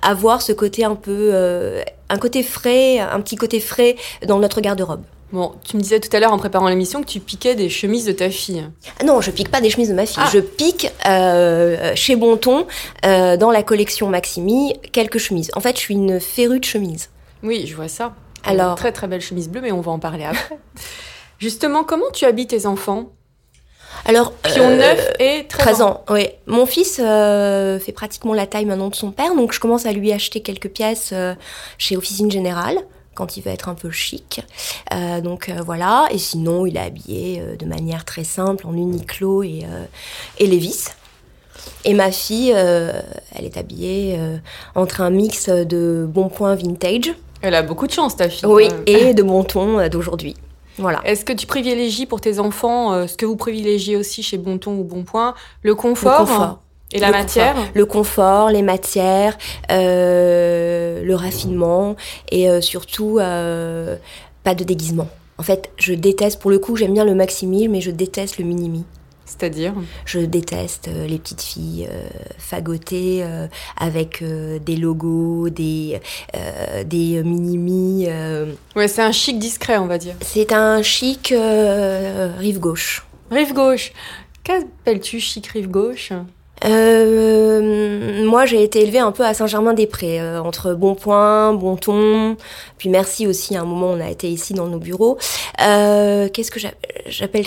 avoir 0.07 0.41
ce 0.41 0.51
côté 0.53 0.83
un 0.83 0.95
peu 0.95 1.31
euh, 1.33 1.81
un 2.09 2.17
côté 2.17 2.43
frais, 2.43 2.99
un 2.99 3.19
petit 3.21 3.35
côté 3.35 3.59
frais 3.59 3.95
dans 4.25 4.39
notre 4.39 4.61
garde-robe. 4.61 5.01
Bon, 5.33 5.53
tu 5.65 5.75
me 5.75 5.81
disais 5.81 5.99
tout 5.99 6.15
à 6.15 6.21
l'heure 6.21 6.31
en 6.31 6.37
préparant 6.37 6.69
l'émission 6.69 7.01
que 7.01 7.07
tu 7.07 7.19
piquais 7.19 7.53
des 7.53 7.67
chemises 7.67 8.05
de 8.05 8.13
ta 8.13 8.29
fille. 8.29 8.65
Non, 9.05 9.19
je 9.19 9.29
pique 9.31 9.51
pas 9.51 9.59
des 9.59 9.69
chemises 9.69 9.89
de 9.89 9.93
ma 9.93 10.05
fille. 10.05 10.23
Ah. 10.25 10.29
Je 10.31 10.39
pique 10.39 10.89
euh, 11.05 11.91
chez 11.95 12.15
Bonton, 12.15 12.65
euh, 13.05 13.35
dans 13.35 13.51
la 13.51 13.61
collection 13.61 14.07
Maximi, 14.07 14.73
quelques 14.93 15.17
chemises. 15.17 15.51
En 15.55 15.59
fait, 15.59 15.75
je 15.75 15.81
suis 15.81 15.95
une 15.95 16.21
férue 16.21 16.59
de 16.61 16.65
chemises. 16.65 17.09
Oui, 17.43 17.65
je 17.67 17.75
vois 17.75 17.89
ça. 17.89 18.15
Alors- 18.45 18.71
Une 18.71 18.75
Très 18.77 18.93
très 18.93 19.07
belle 19.07 19.19
chemise 19.19 19.49
bleue, 19.49 19.59
mais 19.59 19.73
on 19.73 19.81
va 19.81 19.91
en 19.91 19.99
parler 19.99 20.23
après. 20.23 20.57
Justement, 21.39 21.83
comment 21.83 22.09
tu 22.13 22.23
habilles 22.23 22.47
tes 22.47 22.65
enfants? 22.65 23.09
Alors, 24.05 24.33
Qui 24.43 24.59
ont 24.59 24.69
euh, 24.69 24.77
9 24.77 25.13
et 25.19 25.45
13, 25.47 25.59
13 25.65 25.81
ans, 25.81 26.03
oui. 26.09 26.27
Mon 26.45 26.65
fils 26.65 26.99
euh, 27.03 27.79
fait 27.79 27.91
pratiquement 27.91 28.33
la 28.33 28.45
taille 28.47 28.65
maintenant 28.65 28.89
de 28.89 28.95
son 28.95 29.11
père, 29.11 29.35
donc 29.35 29.53
je 29.53 29.59
commence 29.59 29.85
à 29.85 29.91
lui 29.91 30.11
acheter 30.13 30.41
quelques 30.41 30.69
pièces 30.69 31.09
euh, 31.13 31.33
chez 31.77 31.97
Officine 31.97 32.31
Générale 32.31 32.77
quand 33.15 33.35
il 33.35 33.41
veut 33.43 33.51
être 33.51 33.67
un 33.67 33.73
peu 33.73 33.89
chic. 33.89 34.41
Euh, 34.93 35.21
donc 35.21 35.49
euh, 35.49 35.61
voilà, 35.65 36.07
et 36.11 36.19
sinon 36.19 36.65
il 36.67 36.77
est 36.77 36.81
habillé 36.81 37.41
euh, 37.41 37.55
de 37.55 37.65
manière 37.65 38.05
très 38.05 38.23
simple 38.23 38.67
en 38.67 38.73
Uniqlo 38.73 39.41
et, 39.43 39.61
euh, 39.63 39.85
et 40.37 40.45
Levi's. 40.47 40.91
Et 41.83 41.93
ma 41.95 42.11
fille, 42.11 42.53
euh, 42.55 42.91
elle 43.35 43.45
est 43.45 43.57
habillée 43.57 44.15
euh, 44.19 44.37
entre 44.75 45.01
un 45.01 45.09
mix 45.09 45.49
de 45.49 46.05
Bon 46.07 46.29
Point 46.29 46.55
vintage, 46.55 47.13
Elle 47.41 47.55
a 47.55 47.63
beaucoup 47.63 47.87
de 47.87 47.91
chance, 47.91 48.15
ta 48.15 48.29
fille. 48.29 48.47
oui, 48.47 48.67
et 48.85 49.13
de 49.13 49.23
Bon 49.23 49.43
Ton 49.43 49.79
euh, 49.79 49.89
d'aujourd'hui. 49.89 50.35
Voilà. 50.77 51.01
Est-ce 51.05 51.25
que 51.25 51.33
tu 51.33 51.47
privilégies 51.47 52.05
pour 52.05 52.21
tes 52.21 52.39
enfants 52.39 52.93
euh, 52.93 53.07
ce 53.07 53.17
que 53.17 53.25
vous 53.25 53.35
privilégiez 53.35 53.95
aussi 53.95 54.21
chez 54.23 54.37
Bonton 54.37 54.73
ou 54.77 54.83
Bonpoint 54.83 55.33
Le 55.63 55.75
confort, 55.75 56.21
Le 56.21 56.25
confort. 56.25 56.59
et 56.91 56.99
la 56.99 57.07
Le 57.07 57.13
matière 57.13 57.53
confort. 57.55 57.71
Le 57.73 57.85
confort, 57.85 58.49
les 58.49 58.61
matières, 58.61 59.37
euh, 59.71 61.01
le 61.03 61.15
raffinement 61.15 61.95
et 62.31 62.49
euh, 62.49 62.61
surtout 62.61 63.15
pas 63.17 64.55
de 64.55 64.63
déguisement. 64.63 65.07
En 65.39 65.43
fait, 65.43 65.69
je 65.77 65.93
déteste, 65.93 66.39
pour 66.41 66.49
le 66.49 66.57
coup, 66.57 66.75
j'aime 66.75 66.93
bien 66.93 67.05
le 67.05 67.13
maximi, 67.13 67.67
mais 67.67 67.81
je 67.81 67.91
déteste 67.91 68.37
le 68.39 68.45
minimi. 68.45 68.85
C'est-à-dire 69.27 69.73
Je 70.05 70.19
déteste 70.19 70.87
euh, 70.87 71.05
les 71.05 71.19
petites 71.19 71.41
filles 71.41 71.87
euh, 71.91 72.07
fagotées 72.39 73.19
euh, 73.21 73.47
avec 73.77 74.21
euh, 74.21 74.57
des 74.57 74.77
logos, 74.77 75.49
des, 75.49 75.99
des 76.85 77.21
minimi. 77.23 78.07
Ouais, 78.75 78.87
c'est 78.87 79.01
un 79.01 79.11
chic 79.11 79.37
discret, 79.37 79.77
on 79.77 79.85
va 79.87 79.97
dire. 79.97 80.15
C'est 80.21 80.53
un 80.53 80.81
chic 80.81 81.33
rive 81.35 82.59
gauche. 82.59 83.05
Rive 83.29 83.53
gauche. 83.53 83.91
Qu'appelles-tu 84.43 85.19
chic 85.19 85.45
rive 85.47 85.69
gauche? 85.69 86.13
Euh, 86.65 88.25
moi, 88.25 88.45
j'ai 88.45 88.63
été 88.63 88.81
élevée 88.81 88.99
un 88.99 89.11
peu 89.11 89.23
à 89.25 89.33
Saint-Germain-des-Prés, 89.33 90.19
euh, 90.19 90.41
entre 90.41 90.73
Bonpoint, 90.73 91.53
Bonton, 91.53 92.35
puis 92.77 92.89
Merci 92.89 93.27
aussi. 93.27 93.55
À 93.55 93.61
un 93.61 93.65
moment, 93.65 93.87
on 93.91 93.99
a 93.99 94.09
été 94.09 94.29
ici 94.29 94.53
dans 94.53 94.67
nos 94.67 94.79
bureaux. 94.79 95.17
Euh, 95.61 96.29
Qu'est-ce 96.29 96.49
que 96.51 96.59
j'a- 96.59 96.73
j'appelle 97.05 97.45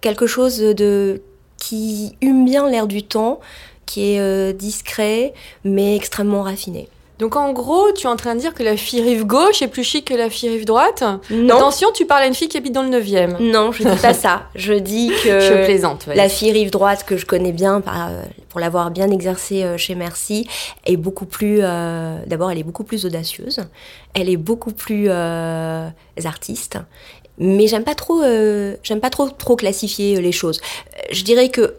quelque 0.00 0.26
chose 0.26 0.58
de 0.58 1.22
qui 1.58 2.14
hume 2.20 2.44
bien 2.44 2.68
l'air 2.68 2.86
du 2.86 3.02
temps, 3.02 3.40
qui 3.86 4.12
est 4.14 4.20
euh, 4.20 4.52
discret 4.52 5.32
mais 5.64 5.96
extrêmement 5.96 6.42
raffiné. 6.42 6.88
Donc 7.18 7.34
en 7.34 7.54
gros, 7.54 7.92
tu 7.92 8.06
es 8.06 8.10
en 8.10 8.16
train 8.16 8.34
de 8.34 8.40
dire 8.40 8.52
que 8.52 8.62
la 8.62 8.76
fille 8.76 9.00
rive 9.00 9.24
gauche 9.24 9.62
est 9.62 9.68
plus 9.68 9.84
chic 9.84 10.04
que 10.04 10.12
la 10.12 10.28
fille 10.28 10.50
rive 10.50 10.66
droite? 10.66 11.02
Non, 11.30 11.54
Attention, 11.56 11.88
tu 11.94 12.04
parles 12.04 12.24
à 12.24 12.26
une 12.26 12.34
fille 12.34 12.48
qui 12.48 12.58
habite 12.58 12.74
dans 12.74 12.82
le 12.82 12.90
9e. 12.90 13.40
non, 13.40 13.72
je 13.72 13.84
dis 13.84 13.96
pas 14.02 14.12
ça. 14.26 14.42
Je 14.54 14.74
dis 14.74 15.10
que 15.24 15.40
Je 15.40 15.64
plaisante. 15.64 16.06
ouais. 16.08 16.14
La 16.14 16.28
fille 16.28 16.52
rive 16.52 16.70
droite 16.70 17.04
que 17.06 17.16
je 17.16 17.24
connais 17.24 17.52
bien 17.52 17.76
euh, 17.88 18.22
pour 18.50 18.60
l'avoir 18.60 18.90
bien 18.90 19.10
exercée 19.10 19.62
euh, 19.62 19.78
chez 19.78 19.94
Merci 19.94 20.46
est 20.84 20.98
beaucoup 20.98 21.24
plus. 21.24 21.60
euh, 21.62 22.18
D'abord, 22.26 22.50
elle 22.50 22.58
est 22.58 22.62
beaucoup 22.64 22.84
plus 22.84 23.06
audacieuse. 23.06 23.60
Elle 24.12 24.28
est 24.28 24.36
beaucoup 24.36 24.72
plus 24.72 25.06
euh, 25.08 25.88
artiste. 26.22 26.76
Mais 27.38 27.66
j'aime 27.66 27.84
pas 27.84 27.94
trop. 27.94 28.22
euh, 28.22 28.76
j'aime 28.82 29.00
pas 29.00 29.10
trop 29.10 29.28
trop 29.28 29.56
classifier 29.56 30.16
euh, 30.16 30.20
les 30.20 30.32
choses. 30.32 30.60
Je 31.10 31.22
dirais 31.22 31.48
que 31.48 31.74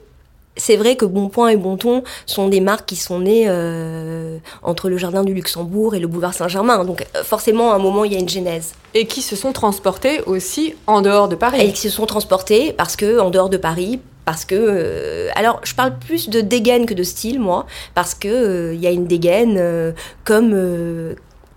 c'est 0.58 0.76
vrai 0.76 0.96
que 0.96 1.06
Bonpoint 1.06 1.50
et 1.50 1.56
Bonton 1.56 2.04
sont 2.26 2.50
des 2.50 2.60
marques 2.60 2.88
qui 2.88 2.96
sont 2.96 3.20
nées 3.20 3.46
euh, 3.48 4.38
entre 4.64 4.90
le 4.90 4.98
jardin 4.98 5.24
du 5.24 5.34
Luxembourg 5.34 5.96
et 5.96 6.00
le 6.00 6.08
boulevard 6.08 6.34
Saint-Germain. 6.34 6.84
Donc 6.84 7.06
forcément, 7.24 7.72
à 7.72 7.76
un 7.76 7.80
moment, 7.80 8.04
il 8.04 8.14
y 8.14 8.16
a 8.16 8.20
une 8.20 8.30
genèse. 8.30 8.74
Et 8.94 9.06
qui 9.06 9.22
se 9.22 9.36
sont 9.36 9.54
transportés 9.54 10.22
aussi 10.26 10.76
en 10.88 11.02
dehors 11.02 11.30
de 11.30 11.36
Paris. 11.36 11.62
Et 11.62 11.72
qui 11.72 11.82
se 11.82 11.90
sont 11.90 12.06
transportés 12.06 12.74
parce 12.74 12.96
que 12.96 13.20
en 13.20 13.30
dehors 13.30 13.50
de 13.50 13.58
Paris, 13.58 14.00
parce 14.26 14.44
que 14.44 14.56
euh, 14.58 15.30
alors 15.36 15.62
je 15.64 15.74
parle 15.74 15.98
plus 16.00 16.30
de 16.30 16.42
dégaine 16.42 16.86
que 16.86 16.94
de 16.94 17.04
style 17.04 17.40
moi 17.40 17.66
parce 17.96 18.14
que 18.14 18.28
euh, 18.28 18.74
il 18.74 18.82
y 18.82 18.88
a 18.88 18.92
une 18.92 19.08
dégaine 19.08 19.94
comme 20.26 20.54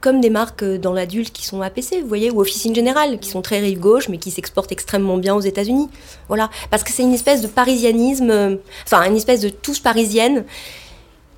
comme 0.00 0.20
des 0.20 0.30
marques 0.30 0.62
euh, 0.62 0.78
dans 0.78 0.92
l'adulte 0.92 1.32
qui 1.32 1.44
sont 1.44 1.60
APC, 1.60 2.00
vous 2.00 2.08
voyez, 2.08 2.30
ou 2.30 2.40
Officine 2.40 2.74
Générale, 2.74 3.18
qui 3.18 3.28
sont 3.28 3.42
très 3.42 3.60
rive 3.60 3.78
gauche, 3.78 4.08
mais 4.08 4.18
qui 4.18 4.30
s'exportent 4.30 4.72
extrêmement 4.72 5.18
bien 5.18 5.34
aux 5.34 5.40
États-Unis. 5.40 5.88
Voilà, 6.28 6.50
parce 6.70 6.82
que 6.82 6.90
c'est 6.90 7.02
une 7.02 7.14
espèce 7.14 7.42
de 7.42 7.46
parisianisme, 7.46 8.30
euh, 8.30 8.56
enfin 8.84 9.04
une 9.04 9.16
espèce 9.16 9.40
de 9.40 9.48
touche 9.48 9.82
parisienne, 9.82 10.44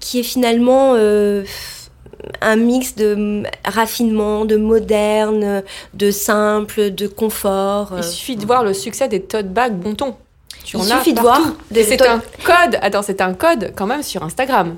qui 0.00 0.20
est 0.20 0.24
finalement 0.24 0.94
euh, 0.96 1.44
un 2.40 2.56
mix 2.56 2.94
de 2.94 3.14
mm, 3.14 3.46
raffinement, 3.64 4.44
de 4.44 4.56
moderne, 4.56 5.62
de 5.94 6.10
simple, 6.10 6.92
de 6.92 7.06
confort. 7.06 7.94
Il 7.96 8.04
suffit 8.04 8.36
de 8.36 8.46
voir 8.46 8.64
le 8.64 8.74
succès 8.74 9.08
des 9.08 9.22
tote 9.22 9.48
bags 9.48 9.74
Bonton. 9.74 10.14
Tu 10.64 10.76
Il 10.76 10.80
en 10.80 10.90
as 10.90 10.98
suffit 10.98 11.14
de 11.14 11.20
voir 11.20 11.40
des 11.70 11.82
c'est 11.82 12.02
un 12.02 12.20
code. 12.44 12.78
Attends, 12.82 13.02
c'est 13.02 13.20
un 13.20 13.34
code 13.34 13.72
quand 13.74 13.86
même 13.86 14.02
sur 14.02 14.22
Instagram. 14.22 14.76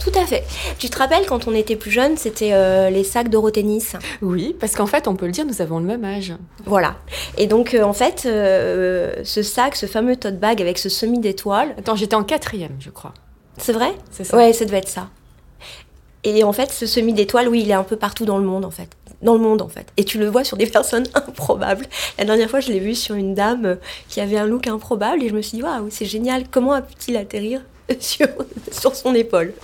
Tout 0.00 0.18
à 0.18 0.24
fait. 0.26 0.44
Tu 0.78 0.88
te 0.88 0.98
rappelles 0.98 1.26
quand 1.26 1.46
on 1.46 1.54
était 1.54 1.76
plus 1.76 1.90
jeune, 1.90 2.16
c'était 2.16 2.52
euh, 2.54 2.88
les 2.90 3.04
sacs 3.04 3.28
d'Eurotennis. 3.28 3.84
Oui, 4.22 4.56
parce 4.58 4.74
qu'en 4.74 4.86
fait, 4.86 5.06
on 5.06 5.14
peut 5.14 5.26
le 5.26 5.32
dire, 5.32 5.44
nous 5.44 5.60
avons 5.60 5.78
le 5.78 5.84
même 5.84 6.04
âge. 6.04 6.32
Voilà. 6.64 6.96
Et 7.36 7.46
donc, 7.46 7.74
euh, 7.74 7.82
en 7.82 7.92
fait, 7.92 8.22
euh, 8.26 9.12
ce 9.24 9.42
sac, 9.42 9.76
ce 9.76 9.86
fameux 9.86 10.16
tote 10.16 10.38
bag 10.40 10.60
avec 10.62 10.78
ce 10.78 10.88
semi 10.88 11.18
d'étoiles, 11.18 11.74
Attends, 11.78 11.96
j'étais 11.96 12.16
en 12.16 12.24
quatrième, 12.24 12.76
je 12.80 12.90
crois. 12.90 13.12
c'est 13.58 13.72
vrai? 13.72 13.92
C'est 14.10 14.24
ça. 14.24 14.36
Ouais, 14.36 14.52
ça 14.54 14.64
devait 14.64 14.78
être 14.78 14.88
ça. 14.88 15.08
Et 16.24 16.44
en 16.44 16.52
fait, 16.52 16.70
ce 16.70 16.86
semi 16.86 17.12
d'étoiles, 17.12 17.48
oui, 17.48 17.62
il 17.62 17.70
est 17.70 17.74
un 17.74 17.82
peu 17.84 17.96
partout 17.96 18.24
dans 18.24 18.38
le 18.38 18.44
monde, 18.44 18.64
en 18.64 18.70
fait. 18.70 18.88
Dans 19.22 19.34
le 19.34 19.40
monde, 19.40 19.60
en 19.60 19.68
fait. 19.68 19.86
Et 19.98 20.04
tu 20.04 20.18
le 20.18 20.26
vois 20.28 20.44
sur 20.44 20.56
des 20.56 20.66
personnes 20.78 21.06
improbables. 21.14 21.84
La 22.18 22.24
dernière 22.24 22.48
fois, 22.48 22.60
je 22.60 22.72
l'ai 22.72 22.80
vu 22.80 22.94
sur 22.94 23.14
une 23.14 23.34
dame 23.34 23.76
qui 24.08 24.20
avait 24.20 24.38
un 24.38 24.46
look 24.46 24.66
improbable 24.66 25.22
et 25.22 25.28
je 25.28 25.34
me 25.34 25.42
suis 25.42 25.58
dit, 25.58 25.62
waouh, 25.62 25.88
c'est 25.90 26.06
génial. 26.06 26.44
Comment 26.50 26.72
a 26.72 26.80
pu-t-il 26.82 27.16
atterrir 27.18 27.60
sur, 27.98 28.28
sur 28.70 28.94
son 28.94 29.14
épaule 29.14 29.54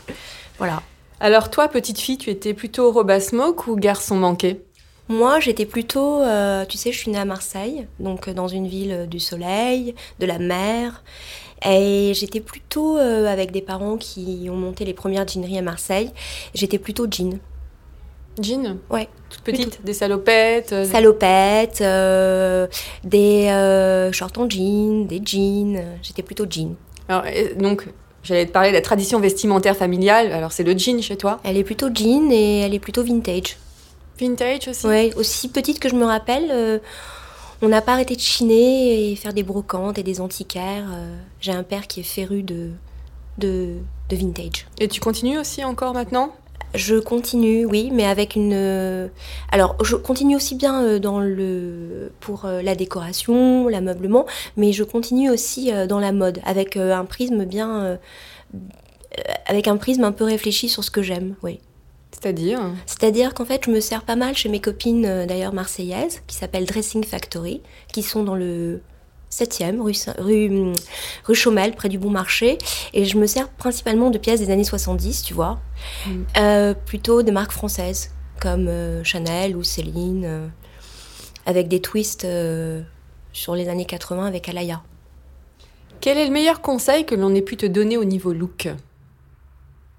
Voilà. 0.58 0.82
Alors 1.20 1.50
toi, 1.50 1.68
petite 1.68 1.98
fille, 1.98 2.18
tu 2.18 2.30
étais 2.30 2.54
plutôt 2.54 2.90
robe 2.92 3.10
à 3.10 3.20
smoke 3.20 3.70
ou 3.70 3.76
garçon 3.76 4.16
manqué? 4.16 4.60
Moi, 5.08 5.38
j'étais 5.38 5.66
plutôt, 5.66 6.20
euh, 6.20 6.64
tu 6.64 6.76
sais, 6.76 6.90
je 6.90 6.98
suis 6.98 7.10
née 7.12 7.18
à 7.18 7.24
Marseille, 7.24 7.86
donc 8.00 8.26
euh, 8.26 8.34
dans 8.34 8.48
une 8.48 8.66
ville 8.66 8.92
euh, 8.92 9.06
du 9.06 9.20
soleil, 9.20 9.94
de 10.18 10.26
la 10.26 10.38
mer. 10.38 11.04
Et 11.64 12.12
j'étais 12.14 12.40
plutôt 12.40 12.98
euh, 12.98 13.26
avec 13.26 13.52
des 13.52 13.62
parents 13.62 13.96
qui 13.96 14.48
ont 14.50 14.56
monté 14.56 14.84
les 14.84 14.94
premières 14.94 15.26
jeaneries 15.26 15.58
à 15.58 15.62
Marseille. 15.62 16.10
J'étais 16.54 16.78
plutôt 16.78 17.06
jean. 17.10 17.38
Jean? 18.40 18.76
Ouais. 18.90 19.08
Toute 19.30 19.42
petite, 19.42 19.82
des 19.84 19.94
salopettes 19.94 20.72
euh, 20.72 20.84
Salopettes, 20.84 21.80
euh, 21.80 22.66
des 23.02 23.46
euh, 23.48 24.12
shorts 24.12 24.32
en 24.36 24.48
jean, 24.48 25.06
des 25.06 25.22
jeans. 25.24 25.82
J'étais 26.02 26.22
plutôt 26.22 26.44
jean. 26.48 26.76
Alors, 27.08 27.24
donc, 27.56 27.86
j'allais 28.26 28.46
te 28.46 28.52
parler 28.52 28.68
de 28.70 28.74
la 28.74 28.82
tradition 28.82 29.20
vestimentaire 29.20 29.76
familiale. 29.76 30.32
Alors, 30.32 30.52
c'est 30.52 30.64
le 30.64 30.76
jean 30.76 31.00
chez 31.00 31.16
toi? 31.16 31.40
Elle 31.44 31.56
est 31.56 31.64
plutôt 31.64 31.88
jean 31.94 32.30
et 32.30 32.60
elle 32.60 32.74
est 32.74 32.78
plutôt 32.78 33.02
vintage. 33.02 33.56
Vintage 34.20 34.68
aussi? 34.68 34.86
Ouais, 34.86 35.12
aussi 35.16 35.48
petite 35.48 35.78
que 35.78 35.88
je 35.88 35.94
me 35.94 36.04
rappelle, 36.04 36.48
euh, 36.50 36.78
on 37.62 37.68
n'a 37.68 37.80
pas 37.80 37.92
arrêté 37.92 38.16
de 38.16 38.20
chiner 38.20 39.12
et 39.12 39.16
faire 39.16 39.32
des 39.32 39.42
brocantes 39.42 39.98
et 39.98 40.02
des 40.02 40.20
antiquaires. 40.20 40.88
euh, 40.90 41.16
J'ai 41.40 41.52
un 41.52 41.62
père 41.62 41.86
qui 41.86 42.00
est 42.00 42.02
féru 42.02 42.42
de, 42.42 42.70
de, 43.38 43.74
de 44.08 44.16
vintage. 44.16 44.66
Et 44.78 44.88
tu 44.88 45.00
continues 45.00 45.38
aussi 45.38 45.64
encore 45.64 45.94
maintenant? 45.94 46.34
Je 46.76 46.96
continue, 46.96 47.64
oui, 47.64 47.90
mais 47.92 48.04
avec 48.04 48.36
une. 48.36 48.52
euh, 48.52 49.08
Alors, 49.50 49.76
je 49.82 49.96
continue 49.96 50.36
aussi 50.36 50.54
bien 50.54 50.84
euh, 50.84 50.98
dans 50.98 51.20
le 51.20 52.12
pour 52.20 52.44
euh, 52.44 52.60
la 52.60 52.74
décoration, 52.74 53.68
l'ameublement, 53.68 54.26
mais 54.56 54.72
je 54.72 54.84
continue 54.84 55.30
aussi 55.30 55.72
dans 55.88 55.98
la 55.98 56.12
mode 56.12 56.40
avec 56.44 56.76
un 56.76 57.04
prisme 57.06 57.44
bien, 57.44 57.98
avec 59.46 59.68
un 59.68 59.76
prisme 59.76 60.04
un 60.04 60.12
peu 60.12 60.24
réfléchi 60.24 60.68
sur 60.68 60.84
ce 60.84 60.90
que 60.90 61.02
j'aime, 61.02 61.34
oui. 61.42 61.60
C'est-à-dire? 62.12 62.60
C'est-à-dire 62.86 63.34
qu'en 63.34 63.44
fait, 63.44 63.62
je 63.66 63.70
me 63.70 63.80
sers 63.80 64.02
pas 64.02 64.16
mal 64.16 64.34
chez 64.34 64.48
mes 64.48 64.60
copines, 64.60 65.26
d'ailleurs 65.26 65.52
marseillaises, 65.52 66.22
qui 66.26 66.36
s'appellent 66.36 66.66
Dressing 66.66 67.04
Factory, 67.04 67.60
qui 67.92 68.02
sont 68.02 68.22
dans 68.22 68.34
le 68.34 68.80
7e, 69.30 69.80
rue, 69.80 69.94
Saint- 69.94 70.14
rue, 70.18 70.72
rue 71.24 71.34
Chaumel, 71.34 71.74
près 71.74 71.88
du 71.88 71.98
Bon 71.98 72.10
Marché. 72.10 72.58
Et 72.92 73.04
je 73.04 73.18
me 73.18 73.26
sers 73.26 73.48
principalement 73.48 74.10
de 74.10 74.18
pièces 74.18 74.40
des 74.40 74.50
années 74.50 74.64
70, 74.64 75.22
tu 75.22 75.34
vois. 75.34 75.58
Mm. 76.06 76.10
Euh, 76.38 76.74
plutôt 76.74 77.22
des 77.22 77.32
marques 77.32 77.52
françaises, 77.52 78.12
comme 78.40 78.68
euh, 78.68 79.04
Chanel 79.04 79.56
ou 79.56 79.62
Céline, 79.62 80.24
euh, 80.24 80.48
avec 81.44 81.68
des 81.68 81.80
twists 81.80 82.26
sur 83.32 83.54
les 83.54 83.68
années 83.68 83.84
80 83.84 84.26
avec 84.26 84.48
Alaya. 84.48 84.82
Quel 86.00 86.18
est 86.18 86.26
le 86.26 86.32
meilleur 86.32 86.60
conseil 86.60 87.04
que 87.04 87.14
l'on 87.14 87.34
ait 87.34 87.42
pu 87.42 87.56
te 87.56 87.66
donner 87.66 87.96
au 87.96 88.04
niveau 88.04 88.32
look? 88.32 88.68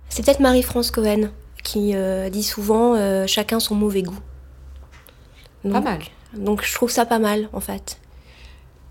C'est 0.10 0.26
peut-être 0.26 0.40
Marie-France 0.40 0.92
Cohen 0.92 1.30
qui 1.64 1.94
dit 2.32 2.44
souvent 2.44 3.26
chacun 3.28 3.60
son 3.60 3.76
mauvais 3.76 4.02
goût. 4.04 4.20
Pas 5.64 5.82
mal. 5.82 6.00
Donc 6.34 6.64
je 6.66 6.74
trouve 6.74 6.92
ça 6.92 7.06
pas 7.06 7.20
mal 7.20 7.50
en 7.54 7.60
fait. 7.62 7.98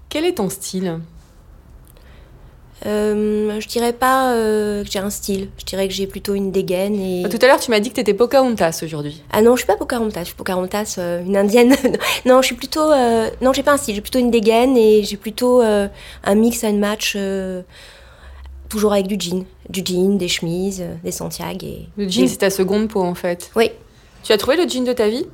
Quel 0.09 0.25
est 0.25 0.35
ton 0.35 0.49
style 0.49 1.01
Euh, 2.85 3.59
je 3.59 3.67
dirais 3.69 3.93
pas 3.95 4.33
euh, 4.33 4.85
que 4.85 4.91
j'ai 4.91 4.99
un 4.99 5.11
style. 5.11 5.49
Je 5.59 5.65
dirais 5.65 5.89
que 5.89 5.95
j'ai 5.95 6.07
plutôt 6.07 6.35
une 6.35 6.53
dégaine 6.53 6.95
et. 7.01 7.25
Tout 7.29 7.39
à 7.41 7.47
l'heure, 7.47 7.59
tu 7.59 7.71
m'as 7.71 7.81
dit 7.81 7.89
que 7.89 7.95
tu 7.95 8.01
étais 8.01 8.15
Pocahontas 8.15 8.81
aujourd'hui. 8.85 9.23
Ah 9.33 9.41
non, 9.43 9.57
je 9.57 9.61
suis 9.61 9.67
pas 9.67 9.77
Pocahontas. 9.77 10.21
Je 10.21 10.27
suis 10.27 10.35
Pocahontas, 10.35 10.97
euh, 10.99 11.25
une 11.25 11.37
indienne. 11.37 11.75
non, 12.27 12.43
je 12.43 12.47
suis 12.47 12.55
plutôt. 12.55 12.91
Non, 13.41 13.53
j'ai 13.53 13.63
pas 13.63 13.73
un 13.73 13.77
style. 13.79 13.95
J'ai 13.95 14.01
plutôt 14.03 14.19
une 14.19 14.31
dégaine 14.31 14.77
et 14.77 15.03
j'ai 15.05 15.17
plutôt 15.17 15.61
un 15.63 16.35
mix 16.35 16.63
and 16.65 16.75
match. 16.75 17.17
Toujours 18.69 18.93
avec 18.93 19.07
du 19.07 19.17
jean. 19.19 19.45
Du 19.69 19.83
jean, 19.85 20.19
des 20.19 20.29
chemises, 20.29 20.85
des 21.03 21.13
Santiago 21.13 21.67
et. 21.67 21.89
Le 21.97 22.09
jean, 22.09 22.29
c'est 22.29 22.39
ta 22.39 22.51
seconde 22.51 22.89
peau 22.89 23.03
en 23.03 23.15
fait. 23.15 23.51
Oui. 23.57 23.71
Tu 24.23 24.33
as 24.33 24.39
trouvé 24.39 24.57
le 24.57 24.69
jean 24.69 24.85
de 24.85 24.93
ta 24.93 25.09
vie? 25.09 25.27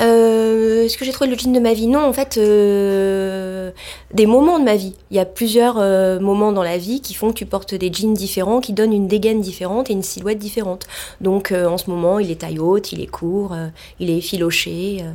Euh, 0.00 0.84
Est-ce 0.84 0.96
que 0.96 1.04
j'ai 1.04 1.12
trouvé 1.12 1.30
le 1.30 1.36
jean 1.36 1.52
de 1.52 1.60
ma 1.60 1.72
vie 1.72 1.86
Non, 1.86 2.04
en 2.04 2.12
fait, 2.12 2.36
euh, 2.38 3.70
des 4.12 4.26
moments 4.26 4.58
de 4.58 4.64
ma 4.64 4.76
vie. 4.76 4.94
Il 5.10 5.16
y 5.16 5.20
a 5.20 5.24
plusieurs 5.24 5.76
euh, 5.78 6.20
moments 6.20 6.52
dans 6.52 6.62
la 6.62 6.78
vie 6.78 7.00
qui 7.00 7.14
font 7.14 7.28
que 7.30 7.34
tu 7.34 7.46
portes 7.46 7.74
des 7.74 7.92
jeans 7.92 8.14
différents, 8.14 8.60
qui 8.60 8.72
donnent 8.72 8.92
une 8.92 9.08
dégaine 9.08 9.40
différente 9.40 9.90
et 9.90 9.92
une 9.92 10.02
silhouette 10.02 10.38
différente. 10.38 10.86
Donc, 11.20 11.52
en 11.52 11.78
ce 11.78 11.90
moment, 11.90 12.18
il 12.18 12.30
est 12.30 12.36
taille 12.40 12.58
haute, 12.58 12.92
il 12.92 13.00
est 13.00 13.06
court, 13.06 13.56
il 13.98 14.10
est 14.10 14.18
effiloché. 14.18 14.98
euh, 15.02 15.10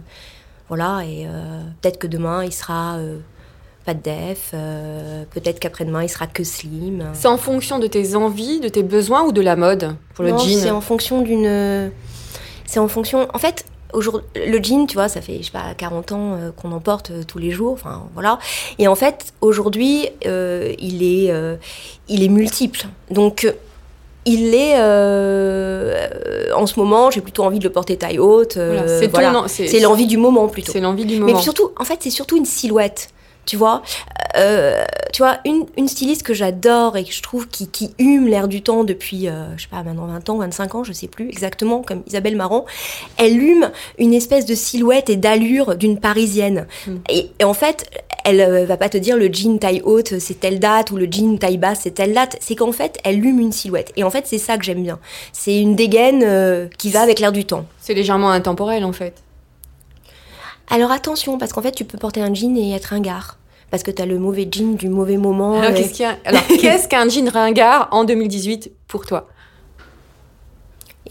voilà, 0.69 1.01
et 1.05 1.27
peut-être 1.81 1.99
que 1.99 2.07
demain, 2.07 2.43
il 2.43 2.51
sera 2.51 2.97
pas 3.85 3.93
de 3.93 4.01
def. 4.01 4.51
euh, 4.53 5.23
peut-être 5.31 5.59
qu'après-demain, 5.59 6.03
il 6.03 6.09
sera 6.09 6.25
que 6.25 6.43
slim. 6.43 7.03
C'est 7.13 7.27
en 7.27 7.37
fonction 7.37 7.79
de 7.79 7.87
tes 7.87 8.15
envies, 8.15 8.59
de 8.59 8.69
tes 8.69 8.81
besoins 8.81 9.23
ou 9.23 9.31
de 9.33 9.41
la 9.41 9.55
mode 9.55 9.95
pour 10.15 10.23
le 10.23 10.31
Non, 10.31 10.37
jean? 10.39 10.57
C'est 10.59 10.71
en 10.71 10.81
fonction 10.81 11.21
d'une. 11.21 11.91
C'est 12.65 12.79
en 12.79 12.87
fonction. 12.87 13.27
En 13.33 13.39
fait, 13.39 13.65
aujourd'hui, 13.93 14.27
le 14.35 14.61
jean, 14.61 14.85
tu 14.87 14.95
vois, 14.95 15.07
ça 15.09 15.21
fait, 15.21 15.37
je 15.39 15.43
sais 15.43 15.51
pas, 15.51 15.73
40 15.77 16.11
ans 16.11 16.33
euh, 16.33 16.51
qu'on 16.51 16.71
en 16.71 16.79
porte 16.79 17.11
euh, 17.11 17.23
tous 17.25 17.37
les 17.37 17.51
jours. 17.51 17.73
Enfin, 17.73 18.03
voilà. 18.13 18.39
Et 18.79 18.87
en 18.87 18.95
fait, 18.95 19.33
aujourd'hui, 19.41 20.09
euh, 20.25 20.73
il, 20.79 21.03
est, 21.03 21.31
il 22.09 22.23
est 22.23 22.29
multiple. 22.29 22.85
Donc. 23.11 23.51
Il 24.25 24.55
est 24.55 24.75
euh, 24.77 26.07
en 26.55 26.65
ce 26.65 26.79
moment, 26.79 27.11
j'ai 27.11 27.19
plutôt 27.19 27.43
envie 27.43 27.59
de 27.59 27.65
le 27.65 27.71
porter 27.71 27.97
taille 27.97 28.19
haute. 28.19 28.55
euh, 28.55 28.75
Voilà, 29.11 29.47
c'est 29.47 29.67
voilà. 29.67 29.87
l'envie 29.89 30.07
du 30.07 30.15
moment 30.17 30.47
plutôt. 30.47 30.71
C'est 30.71 30.79
l'envie 30.79 31.03
du 31.05 31.15
Mais 31.15 31.31
moment. 31.33 31.39
surtout, 31.41 31.71
en 31.77 31.83
fait, 31.83 31.97
c'est 31.99 32.09
surtout 32.09 32.37
une 32.37 32.45
silhouette. 32.45 33.09
Tu 33.45 33.57
vois, 33.57 33.81
Euh, 34.35 34.83
tu 35.11 35.21
vois 35.21 35.37
une, 35.45 35.65
une 35.77 35.87
styliste 35.87 36.23
que 36.23 36.33
j'adore 36.33 36.97
et 36.97 37.03
que 37.03 37.13
je 37.13 37.21
trouve 37.21 37.47
qui, 37.47 37.67
qui 37.67 37.93
hume 37.99 38.27
l'air 38.27 38.47
du 38.47 38.63
temps 38.63 38.83
depuis, 38.83 39.27
euh, 39.27 39.55
je 39.57 39.63
sais 39.63 39.69
pas, 39.69 39.83
maintenant 39.83 40.07
20 40.07 40.29
ans, 40.31 40.37
25 40.39 40.75
ans, 40.75 40.83
je 40.83 40.91
sais 40.91 41.07
plus 41.07 41.27
exactement, 41.27 41.83
comme 41.83 42.01
Isabelle 42.07 42.35
Marant, 42.35 42.65
elle 43.17 43.37
hume 43.37 43.69
une 43.99 44.13
espèce 44.13 44.47
de 44.47 44.55
silhouette 44.55 45.09
et 45.11 45.17
d'allure 45.17 45.75
d'une 45.75 45.99
parisienne. 45.99 46.65
Mm. 46.87 46.95
Et, 47.09 47.29
et 47.39 47.43
en 47.43 47.53
fait, 47.53 47.87
elle 48.25 48.41
euh, 48.41 48.65
va 48.65 48.77
pas 48.77 48.89
te 48.89 48.97
dire 48.97 49.17
le 49.17 49.31
jean 49.31 49.59
taille 49.59 49.81
haute 49.83 50.17
c'est 50.19 50.39
telle 50.39 50.59
date 50.59 50.91
ou 50.91 50.97
le 50.97 51.07
jean 51.11 51.37
taille 51.37 51.57
basse 51.57 51.81
c'est 51.83 51.91
telle 51.91 52.13
date. 52.13 52.37
C'est 52.39 52.55
qu'en 52.55 52.71
fait, 52.71 52.97
elle 53.03 53.23
hume 53.23 53.39
une 53.39 53.51
silhouette. 53.51 53.91
Et 53.97 54.03
en 54.03 54.09
fait, 54.09 54.25
c'est 54.25 54.37
ça 54.39 54.57
que 54.57 54.63
j'aime 54.63 54.81
bien. 54.81 54.99
C'est 55.31 55.59
une 55.59 55.75
dégaine 55.75 56.23
euh, 56.23 56.67
qui 56.77 56.89
va 56.89 57.01
avec 57.01 57.19
l'air 57.19 57.33
du 57.33 57.45
temps. 57.45 57.65
C'est 57.79 57.93
légèrement 57.93 58.31
intemporel 58.31 58.83
en 58.83 58.93
fait. 58.93 59.22
Alors 60.73 60.91
attention, 60.91 61.37
parce 61.37 61.53
qu'en 61.53 61.61
fait, 61.61 61.71
tu 61.71 61.85
peux 61.85 61.97
porter 61.97 62.21
un 62.21 62.33
jean 62.33 62.57
et 62.57 62.71
être 62.73 62.85
ringard. 62.85 63.37
Parce 63.69 63.83
que 63.83 63.91
t'as 63.91 64.05
le 64.05 64.17
mauvais 64.19 64.47
jean 64.51 64.75
du 64.75 64.89
mauvais 64.89 65.17
moment. 65.17 65.61
Alors, 65.61 65.71
et- 65.77 66.57
qu'est-ce 66.57 66.87
qu'un 66.87 67.07
jean 67.09 67.29
ringard 67.29 67.87
en 67.91 68.03
2018 68.03 68.71
pour 68.87 69.05
toi 69.05 69.27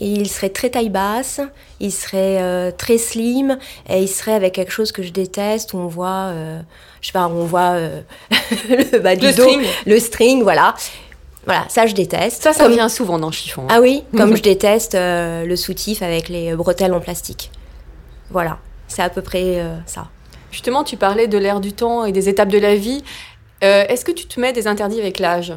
il 0.01 0.29
serait 0.29 0.49
très 0.49 0.71
taille 0.71 0.89
basse, 0.89 1.41
il 1.79 1.93
serait 1.93 2.43
euh, 2.43 2.73
très 2.77 2.97
slim 2.99 3.59
et 3.89 4.01
il 4.01 4.09
serait 4.09 4.33
avec 4.33 4.55
quelque 4.55 4.73
chose 4.73 4.91
que 4.91 5.03
je 5.03 5.13
déteste 5.13 5.75
où 5.75 5.77
on 5.77 5.87
voit, 5.87 6.31
euh, 6.33 6.61
je 7.03 7.09
sais 7.09 7.13
pas, 7.13 7.29
on 7.29 7.45
voit 7.45 7.73
euh, 7.75 8.01
le 8.69 8.99
bas 8.99 9.15
du 9.15 9.27
Le 9.27 9.33
dos, 9.35 9.43
string. 9.43 9.63
le 9.87 10.01
string, 10.01 10.43
voilà. 10.43 10.75
Voilà, 11.45 11.67
ça 11.69 11.87
je 11.87 11.95
déteste. 11.95 12.43
Ça, 12.43 12.53
ça 12.53 12.65
Comme- 12.65 12.73
vient 12.73 12.89
souvent 12.89 13.19
dans 13.19 13.29
le 13.29 13.33
chiffon. 13.35 13.63
hein. 13.65 13.69
Ah 13.71 13.81
oui, 13.81 14.03
comme 14.17 14.35
je 14.37 14.43
déteste 14.43 14.95
le 14.99 15.55
soutif 15.57 16.03
avec 16.03 16.29
les 16.31 16.57
bretelles 16.57 16.95
en 16.95 17.01
plastique. 17.01 17.53
Voilà, 18.31 18.59
c'est 18.93 19.03
à 19.03 19.11
peu 19.11 19.23
près 19.23 19.61
euh, 19.61 19.77
ça. 19.87 20.09
Justement, 20.51 20.85
tu 20.85 20.97
parlais 20.97 21.27
de 21.27 21.39
l'ère 21.39 21.61
du 21.61 21.73
temps 21.73 22.05
et 22.05 22.13
des 22.13 22.29
étapes 22.29 22.51
de 22.51 22.59
la 22.59 22.77
vie. 22.77 23.03
Euh, 23.65 23.85
Est-ce 23.89 24.05
que 24.05 24.13
tu 24.13 24.27
te 24.27 24.39
mets 24.39 24.53
des 24.53 24.67
interdits 24.67 25.01
avec 25.01 25.19
l'âge? 25.19 25.55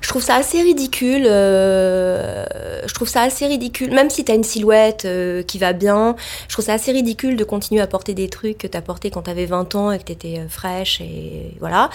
Je 0.00 0.08
trouve 0.08 0.22
ça 0.22 0.36
assez 0.36 0.62
ridicule. 0.62 1.24
euh, 1.26 2.46
je 2.86 2.94
trouve 2.94 3.08
ça 3.08 3.22
assez 3.22 3.46
ridicule, 3.46 3.90
même 3.90 4.08
si 4.10 4.24
t'as 4.24 4.34
une 4.34 4.44
silhouette 4.44 5.04
euh, 5.04 5.42
qui 5.42 5.58
va 5.58 5.72
bien. 5.72 6.14
Je 6.48 6.54
trouve 6.54 6.64
ça 6.64 6.72
assez 6.74 6.92
ridicule 6.92 7.36
de 7.36 7.44
continuer 7.44 7.80
à 7.82 7.86
porter 7.86 8.14
des 8.14 8.28
trucs 8.28 8.58
que 8.58 8.66
t'as 8.66 8.80
portés 8.80 9.10
quand 9.10 9.22
t'avais 9.22 9.44
20 9.46 9.74
ans 9.74 9.90
et 9.90 9.98
que 9.98 10.04
t'étais 10.04 10.38
euh, 10.38 10.48
fraîche 10.48 11.00
et 11.00 11.52
voilà. 11.60 11.90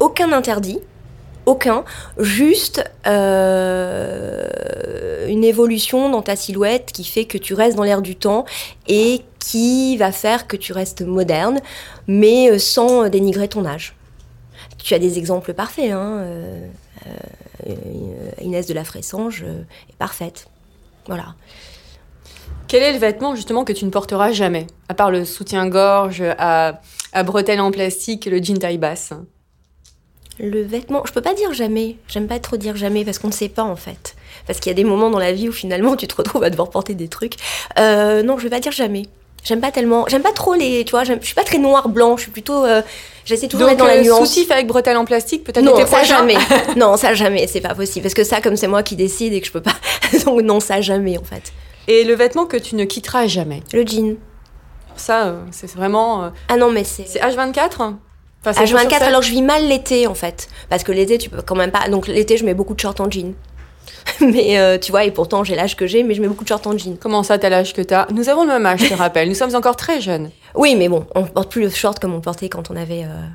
Aucun 0.00 0.32
interdit. 0.32 0.80
Aucun, 1.46 1.84
juste 2.18 2.84
euh, 3.06 4.48
une 5.28 5.44
évolution 5.44 6.10
dans 6.10 6.22
ta 6.22 6.34
silhouette 6.34 6.90
qui 6.92 7.04
fait 7.04 7.24
que 7.24 7.38
tu 7.38 7.54
restes 7.54 7.76
dans 7.76 7.84
l'air 7.84 8.02
du 8.02 8.16
temps 8.16 8.44
et 8.88 9.22
qui 9.38 9.96
va 9.96 10.10
faire 10.10 10.48
que 10.48 10.56
tu 10.56 10.72
restes 10.72 11.02
moderne, 11.02 11.60
mais 12.08 12.50
euh, 12.50 12.58
sans 12.58 13.08
dénigrer 13.08 13.46
ton 13.46 13.64
âge. 13.64 13.94
Tu 14.82 14.92
as 14.94 14.98
des 14.98 15.18
exemples 15.18 15.54
parfaits. 15.54 15.92
Hein. 15.92 16.24
euh, 16.24 17.76
Inès 18.40 18.66
de 18.66 18.74
la 18.74 18.82
Fressange 18.82 19.44
est 19.88 19.96
parfaite. 19.98 20.48
Voilà. 21.06 21.36
Quel 22.66 22.82
est 22.82 22.92
le 22.92 22.98
vêtement 22.98 23.36
justement 23.36 23.64
que 23.64 23.72
tu 23.72 23.84
ne 23.84 23.90
porteras 23.90 24.32
jamais 24.32 24.66
À 24.88 24.94
part 24.94 25.12
le 25.12 25.24
soutien-gorge 25.24 26.24
à, 26.38 26.80
à 27.12 27.22
bretelles 27.22 27.60
en 27.60 27.70
plastique 27.70 28.26
le 28.26 28.42
jean 28.42 28.58
taille 28.58 28.78
basse? 28.78 29.12
Le 30.38 30.62
vêtement, 30.62 31.02
je 31.06 31.12
peux 31.12 31.22
pas 31.22 31.32
dire 31.34 31.52
jamais. 31.54 31.96
J'aime 32.08 32.26
pas 32.26 32.38
trop 32.38 32.56
dire 32.56 32.76
jamais 32.76 33.04
parce 33.04 33.18
qu'on 33.18 33.28
ne 33.28 33.32
sait 33.32 33.48
pas 33.48 33.62
en 33.62 33.76
fait. 33.76 34.14
Parce 34.46 34.60
qu'il 34.60 34.68
y 34.70 34.74
a 34.74 34.76
des 34.76 34.84
moments 34.84 35.10
dans 35.10 35.18
la 35.18 35.32
vie 35.32 35.48
où 35.48 35.52
finalement 35.52 35.96
tu 35.96 36.06
te 36.06 36.14
retrouves 36.14 36.44
à 36.44 36.50
devoir 36.50 36.68
porter 36.70 36.94
des 36.94 37.08
trucs. 37.08 37.34
Euh, 37.78 38.22
non, 38.22 38.36
je 38.38 38.42
vais 38.44 38.50
pas 38.50 38.60
dire 38.60 38.72
jamais. 38.72 39.04
J'aime 39.44 39.60
pas 39.60 39.70
tellement. 39.70 40.04
J'aime 40.08 40.22
pas 40.22 40.32
trop 40.32 40.54
les. 40.54 40.84
Tu 40.84 40.90
vois, 40.90 41.04
je 41.04 41.14
suis 41.22 41.34
pas 41.34 41.44
très 41.44 41.58
noir 41.58 41.88
blanc. 41.88 42.16
Je 42.16 42.22
suis 42.22 42.30
plutôt. 42.32 42.64
euh, 42.66 42.82
J'essaie 43.24 43.48
toujours 43.48 43.68
d'être 43.68 43.78
dans 43.78 43.86
la 43.86 43.94
euh, 43.94 44.02
nuance. 44.02 44.28
soutif 44.28 44.50
avec 44.50 44.66
bretelles 44.66 44.96
en 44.96 45.04
plastique, 45.04 45.44
peut-être 45.44 45.64
Non, 45.64 45.86
ça 45.86 46.02
jamais. 46.02 46.36
non, 46.76 46.96
ça 46.96 47.14
jamais. 47.14 47.46
C'est 47.46 47.60
pas 47.60 47.74
possible. 47.74 48.02
Parce 48.02 48.14
que 48.14 48.24
ça, 48.24 48.40
comme 48.40 48.56
c'est 48.56 48.66
moi 48.66 48.82
qui 48.82 48.96
décide 48.96 49.32
et 49.32 49.40
que 49.40 49.46
je 49.46 49.52
peux 49.52 49.62
pas. 49.62 49.74
Donc 50.24 50.42
non, 50.42 50.60
ça 50.60 50.80
jamais 50.80 51.16
en 51.16 51.24
fait. 51.24 51.52
Et 51.88 52.02
le 52.04 52.14
vêtement 52.14 52.44
que 52.46 52.56
tu 52.56 52.74
ne 52.74 52.84
quitteras 52.84 53.26
jamais? 53.28 53.62
Le 53.72 53.86
jean. 53.86 54.16
Ça, 54.96 55.26
euh, 55.28 55.40
c'est 55.52 55.70
vraiment. 55.74 56.30
Ah 56.48 56.56
non, 56.56 56.70
mais 56.70 56.82
c'est. 56.84 57.06
c'est 57.06 57.20
H24 57.20 57.94
Enfin, 58.42 58.52
c'est 58.52 58.66
jour 58.66 58.78
sur 58.78 58.88
H24, 58.88 58.92
sept 58.92 59.02
alors 59.02 59.22
je 59.22 59.30
vis 59.30 59.42
mal 59.42 59.66
l'été 59.66 60.06
en 60.06 60.14
fait. 60.14 60.48
Parce 60.68 60.84
que 60.84 60.92
l'été, 60.92 61.18
tu 61.18 61.30
peux 61.30 61.42
quand 61.42 61.56
même 61.56 61.72
pas. 61.72 61.88
Donc 61.88 62.06
l'été, 62.06 62.36
je 62.36 62.44
mets 62.44 62.54
beaucoup 62.54 62.74
de 62.74 62.80
shorts 62.80 63.00
en 63.00 63.10
jean. 63.10 63.34
mais 64.20 64.58
euh, 64.58 64.78
tu 64.78 64.92
vois, 64.92 65.04
et 65.04 65.10
pourtant 65.10 65.44
j'ai 65.44 65.54
l'âge 65.54 65.76
que 65.76 65.86
j'ai, 65.86 66.02
mais 66.02 66.14
je 66.14 66.20
mets 66.20 66.28
beaucoup 66.28 66.44
de 66.44 66.48
shorts 66.48 66.66
en 66.66 66.76
jean. 66.76 66.96
Comment 66.98 67.22
ça, 67.22 67.38
t'as 67.38 67.48
l'âge 67.48 67.72
que 67.72 67.82
t'as? 67.82 68.06
Nous 68.12 68.28
avons 68.28 68.42
le 68.42 68.48
même 68.48 68.66
âge, 68.66 68.80
je 68.80 68.88
te 68.88 68.94
rappelle. 68.98 69.28
Nous 69.28 69.34
sommes 69.34 69.54
encore 69.54 69.76
très 69.76 70.00
jeunes. 70.00 70.30
Oui, 70.54 70.74
mais 70.76 70.88
bon, 70.88 71.06
on 71.14 71.24
porte 71.24 71.50
plus 71.50 71.62
le 71.62 71.70
short 71.70 71.98
comme 71.98 72.14
on 72.14 72.20
portait 72.20 72.48
quand 72.48 72.70
on 72.70 72.76
avait 72.76 73.04
euh, 73.04 73.26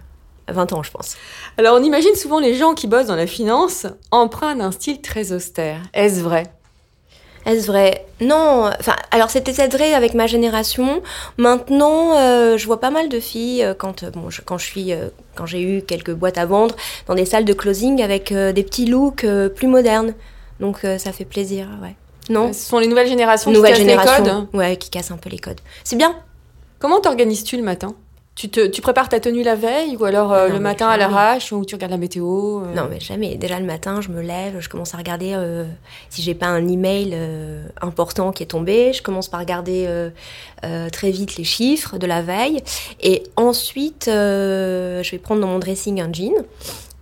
20 0.51 0.73
ans, 0.73 0.83
je 0.83 0.91
pense. 0.91 1.15
Alors, 1.57 1.77
on 1.79 1.83
imagine 1.83 2.15
souvent 2.15 2.39
les 2.39 2.55
gens 2.55 2.73
qui 2.73 2.87
bossent 2.87 3.07
dans 3.07 3.15
la 3.15 3.27
finance 3.27 3.87
empruntent 4.11 4.59
d'un 4.59 4.71
style 4.71 5.01
très 5.01 5.31
austère. 5.31 5.81
Est-ce 5.93 6.21
vrai? 6.21 6.51
Est-ce 7.45 7.65
vrai? 7.65 8.05
Non. 8.19 8.69
Enfin, 8.79 8.95
alors 9.09 9.29
c'était 9.29 9.51
vrai 9.67 9.93
avec 9.93 10.13
ma 10.13 10.27
génération. 10.27 11.01
Maintenant, 11.37 12.17
euh, 12.17 12.57
je 12.57 12.65
vois 12.67 12.79
pas 12.79 12.91
mal 12.91 13.09
de 13.09 13.19
filles 13.19 13.63
euh, 13.63 13.73
quand, 13.73 14.03
euh, 14.03 14.11
bon, 14.11 14.29
je, 14.29 14.41
quand 14.41 14.57
je 14.57 14.65
suis, 14.65 14.93
euh, 14.93 15.07
quand 15.35 15.45
j'ai 15.45 15.61
eu 15.61 15.81
quelques 15.81 16.13
boîtes 16.13 16.37
à 16.37 16.45
vendre 16.45 16.75
dans 17.07 17.15
des 17.15 17.25
salles 17.25 17.45
de 17.45 17.53
closing 17.53 18.01
avec 18.01 18.31
des 18.33 18.63
petits 18.63 18.85
looks 18.85 19.25
plus 19.55 19.67
modernes. 19.67 20.13
Donc 20.59 20.85
ça 20.99 21.11
fait 21.11 21.25
plaisir, 21.25 21.67
ouais. 21.81 21.95
Non? 22.29 22.53
Ce 22.53 22.69
sont 22.69 22.77
les 22.77 22.87
nouvelles 22.87 23.07
générations 23.07 23.49
Nouvelle 23.51 23.73
qui 23.73 23.85
cassent 23.87 24.19
les 24.19 24.23
codes. 24.23 24.47
ouais, 24.53 24.77
qui 24.77 24.89
casse 24.91 25.09
un 25.09 25.17
peu 25.17 25.29
les 25.29 25.39
codes. 25.39 25.59
C'est 25.83 25.95
bien. 25.95 26.15
Comment 26.79 26.99
t'organises-tu 26.99 27.57
le 27.57 27.63
matin? 27.63 27.95
Tu, 28.35 28.49
te, 28.49 28.65
tu 28.65 28.81
prépares 28.81 29.09
ta 29.09 29.19
tenue 29.19 29.43
la 29.43 29.55
veille 29.55 29.97
ou 29.97 30.05
alors 30.05 30.31
euh, 30.31 30.47
Non, 30.47 30.55
le 30.55 30.59
matin 30.61 30.87
à 30.87 30.97
l'arrache 30.97 31.51
ou 31.51 31.65
tu 31.65 31.75
regardes 31.75 31.91
la 31.91 31.97
météo 31.97 32.61
euh, 32.61 32.73
Non, 32.73 32.87
mais 32.89 32.99
jamais. 32.99 33.35
Déjà 33.35 33.59
le 33.59 33.65
matin, 33.65 33.99
je 33.99 34.09
me 34.09 34.21
lève, 34.21 34.59
je 34.59 34.69
commence 34.69 34.93
à 34.93 34.97
regarder 34.97 35.33
euh, 35.35 35.65
si 36.09 36.21
j'ai 36.21 36.33
pas 36.33 36.47
un 36.47 36.67
email 36.67 37.17
important 37.81 38.31
qui 38.31 38.43
est 38.43 38.47
tombé. 38.47 38.93
Je 38.93 39.01
commence 39.01 39.27
par 39.27 39.39
regarder 39.39 39.87
très 40.91 41.11
vite 41.11 41.35
les 41.35 41.43
chiffres 41.43 41.97
de 41.97 42.07
la 42.07 42.21
veille. 42.21 42.63
Et 43.01 43.23
ensuite, 43.35 44.05
je 44.07 45.11
vais 45.11 45.17
prendre 45.17 45.41
dans 45.41 45.47
mon 45.47 45.59
dressing 45.59 46.01
un 46.01 46.11
jean. 46.11 46.33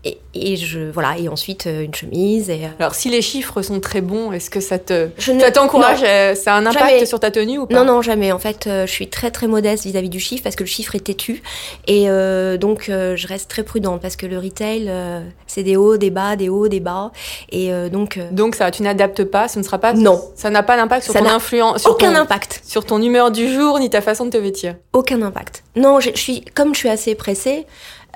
Et, 0.06 0.18
et 0.34 0.56
je 0.56 0.80
voilà 0.92 1.18
et 1.18 1.28
ensuite 1.28 1.68
euh, 1.68 1.84
une 1.84 1.94
chemise 1.94 2.50
et 2.50 2.66
euh, 2.66 2.70
Alors, 2.80 2.96
si 2.96 3.10
les 3.10 3.22
chiffres 3.22 3.62
sont 3.62 3.82
très 3.82 4.00
bons, 4.00 4.32
est-ce 4.32 4.50
que 4.50 4.62
ça 4.62 4.80
te 4.80 5.10
je 5.18 5.38
ça 5.38 5.52
t'encourage 5.52 6.00
euh, 6.04 6.36
Ça 6.36 6.54
a 6.54 6.58
un 6.58 6.66
impact 6.66 6.90
Jamais. 6.90 7.06
sur 7.06 7.20
ta 7.20 7.32
tenue 7.32 7.58
ou 7.58 7.66
pas 7.66 7.76
Non, 7.76 7.84
non, 7.84 8.02
jamais. 8.02 8.32
En 8.32 8.40
fait, 8.40 8.70
je 8.70 8.90
suis 8.90 9.10
très, 9.10 9.30
très 9.30 9.48
modeste 9.48 9.84
vis-à-vis 9.86 10.10
du 10.10 10.20
chiffre 10.20 10.44
parce 10.44 10.56
que 10.56 10.64
le 10.64 10.70
chiffre 10.70 10.96
est 10.96 11.02
têtu. 11.04 11.42
Et 11.88 12.10
euh, 12.10 12.58
donc, 12.58 12.86
je 12.88 13.28
reste 13.28 13.50
très 13.50 13.64
prudente 13.64 14.02
parce 14.02 14.16
que 14.16 14.26
le 14.26 14.38
retail, 14.38 14.86
euh, 14.88 15.22
c'est 15.48 15.64
des 15.64 15.76
hauts, 15.76 15.98
des 15.98 16.10
bas, 16.10 16.36
des 16.36 16.50
hauts, 16.50 16.68
des 16.68 16.80
bas. 16.80 17.12
Et 17.52 17.74
euh, 17.74 17.90
donc, 17.90 18.20
Donc, 18.32 18.56
ça, 18.56 18.72
tu 18.72 18.84
n'adaptes 18.84 19.24
pas, 19.26 19.48
ce 19.48 19.60
ne 19.60 19.64
sera 19.64 19.80
pas. 19.80 19.94
Non. 19.94 20.22
Ça 20.36 20.50
n'a 20.50 20.64
pas 20.64 20.78
d'impact 20.78 21.04
sur 21.04 21.14
Ça 21.14 21.20
ton 21.20 21.28
influence, 21.30 21.86
aucun 21.86 22.14
ton, 22.14 22.20
impact. 22.20 22.62
sur 22.66 22.86
ton 22.86 23.02
humeur 23.02 23.32
du 23.32 23.52
jour 23.54 23.80
ni 23.80 23.90
ta 23.90 24.02
façon 24.02 24.26
de 24.26 24.32
te 24.32 24.38
vêtir. 24.38 24.76
Aucun 24.94 25.22
impact. 25.22 25.64
Non, 25.76 26.00
je 26.00 26.10
je 26.14 26.20
suis, 26.20 26.44
comme 26.56 26.74
je 26.74 26.80
suis 26.80 26.90
assez 26.90 27.16
pressée, 27.16 27.66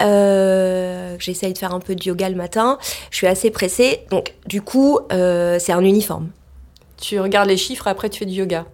euh, 0.01 1.15
j'essaye 1.19 1.53
de 1.53 1.57
faire 1.57 1.73
un 1.73 1.79
peu 1.79 1.95
de 1.95 2.03
yoga 2.03 2.29
le 2.29 2.35
matin, 2.35 2.77
je 3.11 3.17
suis 3.17 3.27
assez 3.27 3.51
pressée. 3.51 4.01
Donc, 4.09 4.33
du 4.45 4.61
coup, 4.61 4.99
euh, 5.11 5.57
c'est 5.59 5.71
un 5.73 5.83
uniforme. 5.83 6.29
Tu 7.01 7.19
regardes 7.19 7.49
les 7.49 7.57
chiffres, 7.57 7.87
après 7.87 8.09
tu 8.09 8.19
fais 8.19 8.25
du 8.25 8.33
yoga. 8.35 8.65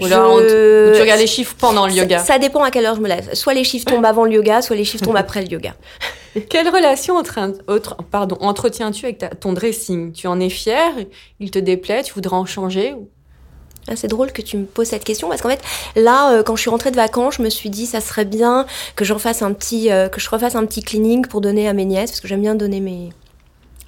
Ou 0.00 0.06
Je- 0.06 0.12
alors, 0.14 0.38
tu 0.94 1.00
regardes 1.02 1.20
les 1.20 1.26
chiffres 1.26 1.54
pendant 1.58 1.86
le 1.86 1.92
yoga. 1.92 2.18
Ça, 2.18 2.38
dépend 2.38 2.62
à 2.62 2.70
quelle 2.70 2.86
heure 2.86 2.94
je 2.96 3.00
me 3.00 3.08
lève. 3.08 3.34
Soit 3.34 3.52
les 3.54 3.62
chiffres 3.64 3.84
tombent 3.86 4.04
avant 4.06 4.24
le 4.24 4.32
yoga, 4.32 4.62
soit 4.62 4.74
les 4.76 4.84
chiffres 4.84 5.04
tombent 5.04 5.16
après 5.18 5.42
le 5.42 5.48
yoga. 5.48 5.74
Quelle 6.48 6.68
relation 6.68 7.16
entre- 7.16 7.38
autre- 7.66 7.96
pardon, 8.10 8.38
entretiens-tu 8.40 9.04
avec 9.04 9.18
ta- 9.18 9.28
ton 9.28 9.52
dressing? 9.52 10.12
Tu 10.12 10.26
en 10.26 10.40
es 10.40 10.48
fier 10.48 10.90
Il 11.40 11.50
te 11.50 11.58
déplaît? 11.58 12.02
Tu 12.04 12.14
voudrais 12.14 12.36
en 12.36 12.46
changer? 12.46 12.94
C'est 13.94 14.08
drôle 14.08 14.32
que 14.32 14.42
tu 14.42 14.56
me 14.56 14.64
poses 14.64 14.88
cette 14.88 15.04
question 15.04 15.28
parce 15.28 15.42
qu'en 15.42 15.48
fait, 15.48 15.62
là, 15.96 16.32
euh, 16.32 16.42
quand 16.42 16.56
je 16.56 16.60
suis 16.60 16.70
rentrée 16.70 16.90
de 16.90 16.96
vacances, 16.96 17.36
je 17.36 17.42
me 17.42 17.50
suis 17.50 17.70
dit 17.70 17.86
ça 17.86 18.00
serait 18.00 18.24
bien 18.24 18.66
que 18.96 19.04
j'en 19.04 19.18
fasse 19.18 19.42
un 19.42 19.52
petit, 19.52 19.90
euh, 19.90 20.08
que 20.08 20.20
je 20.20 20.30
refasse 20.30 20.54
un 20.54 20.64
petit 20.66 20.82
cleaning 20.82 21.26
pour 21.26 21.40
donner 21.40 21.68
à 21.68 21.72
mes 21.72 21.84
nièces 21.84 22.10
parce 22.10 22.20
que 22.20 22.28
j'aime 22.28 22.42
bien 22.42 22.54
donner 22.54 22.80
mes, 22.80 23.10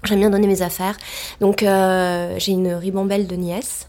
j'aime 0.05 0.21
bien 0.21 0.31
donner 0.31 0.47
mes 0.47 0.63
affaires. 0.63 0.97
Donc 1.41 1.63
euh, 1.63 2.35
j'ai 2.39 2.53
une 2.53 2.73
ribambelle 2.73 3.27
de 3.27 3.37
nièces 3.37 3.89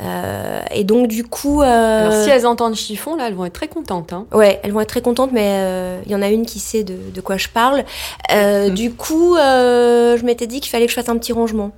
Euh, 0.00 0.60
et 0.72 0.82
donc 0.82 1.06
du 1.06 1.22
coup, 1.22 1.62
euh, 1.62 2.08
Alors, 2.08 2.24
si 2.24 2.28
elles 2.28 2.46
entendent 2.48 2.74
chiffon, 2.74 3.14
là, 3.14 3.28
elles 3.28 3.34
vont 3.34 3.44
être 3.44 3.52
très 3.54 3.68
contentes. 3.68 4.12
Hein. 4.12 4.26
ouais, 4.32 4.58
elles 4.64 4.72
vont 4.72 4.80
être 4.80 4.88
très 4.88 5.02
contentes, 5.02 5.30
mais 5.30 6.00
il 6.04 6.10
y 6.10 6.16
en 6.16 6.22
a 6.22 6.30
une 6.30 6.46
qui 6.46 6.58
sait 6.58 6.82
de, 6.82 6.96
de 7.14 7.20
quoi 7.20 7.36
je 7.36 7.48
parle. 7.48 7.84
Mhm. 8.28 8.74
Du 8.74 8.92
coup, 8.92 9.36
je 9.36 10.24
m'étais 10.24 10.48
dit 10.48 10.60
qu'il 10.60 10.70
fallait 10.70 10.86
que 10.86 10.90
je 10.90 10.96
fasse 10.96 11.08
un 11.08 11.16
petit 11.16 11.32
rangement. 11.32 11.70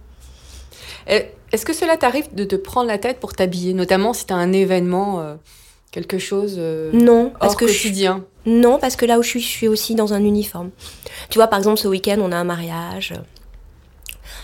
Et 1.08 1.26
Est-ce 1.52 1.64
que 1.64 1.72
cela 1.72 1.96
t'arrive 1.96 2.34
de 2.34 2.44
te 2.44 2.56
prendre 2.56 2.88
la 2.88 2.98
tête 2.98 3.20
pour 3.20 3.34
t'habiller, 3.34 3.72
notamment 3.72 4.12
si 4.12 4.26
tu 4.26 4.32
as 4.32 4.36
un 4.36 4.52
événement, 4.52 5.20
euh, 5.20 5.34
quelque 5.90 6.18
chose 6.18 6.56
euh, 6.58 6.90
Non, 6.92 7.32
parce 7.38 7.54
que 7.56 7.66
je 7.66 7.72
suis 7.72 7.88
quotidien? 7.88 8.24
Non, 8.44 8.78
parce 8.78 8.96
que 8.96 9.06
là 9.06 9.18
où 9.18 9.22
je 9.22 9.28
suis, 9.28 9.40
je 9.40 9.48
suis 9.48 9.68
aussi 9.68 9.94
dans 9.94 10.12
un 10.12 10.22
uniforme. 10.22 10.70
Tu 11.30 11.38
vois, 11.38 11.46
par 11.46 11.58
exemple, 11.58 11.78
ce 11.78 11.88
week-end, 11.88 12.18
on 12.20 12.32
a 12.32 12.36
un 12.36 12.44
mariage. 12.44 13.14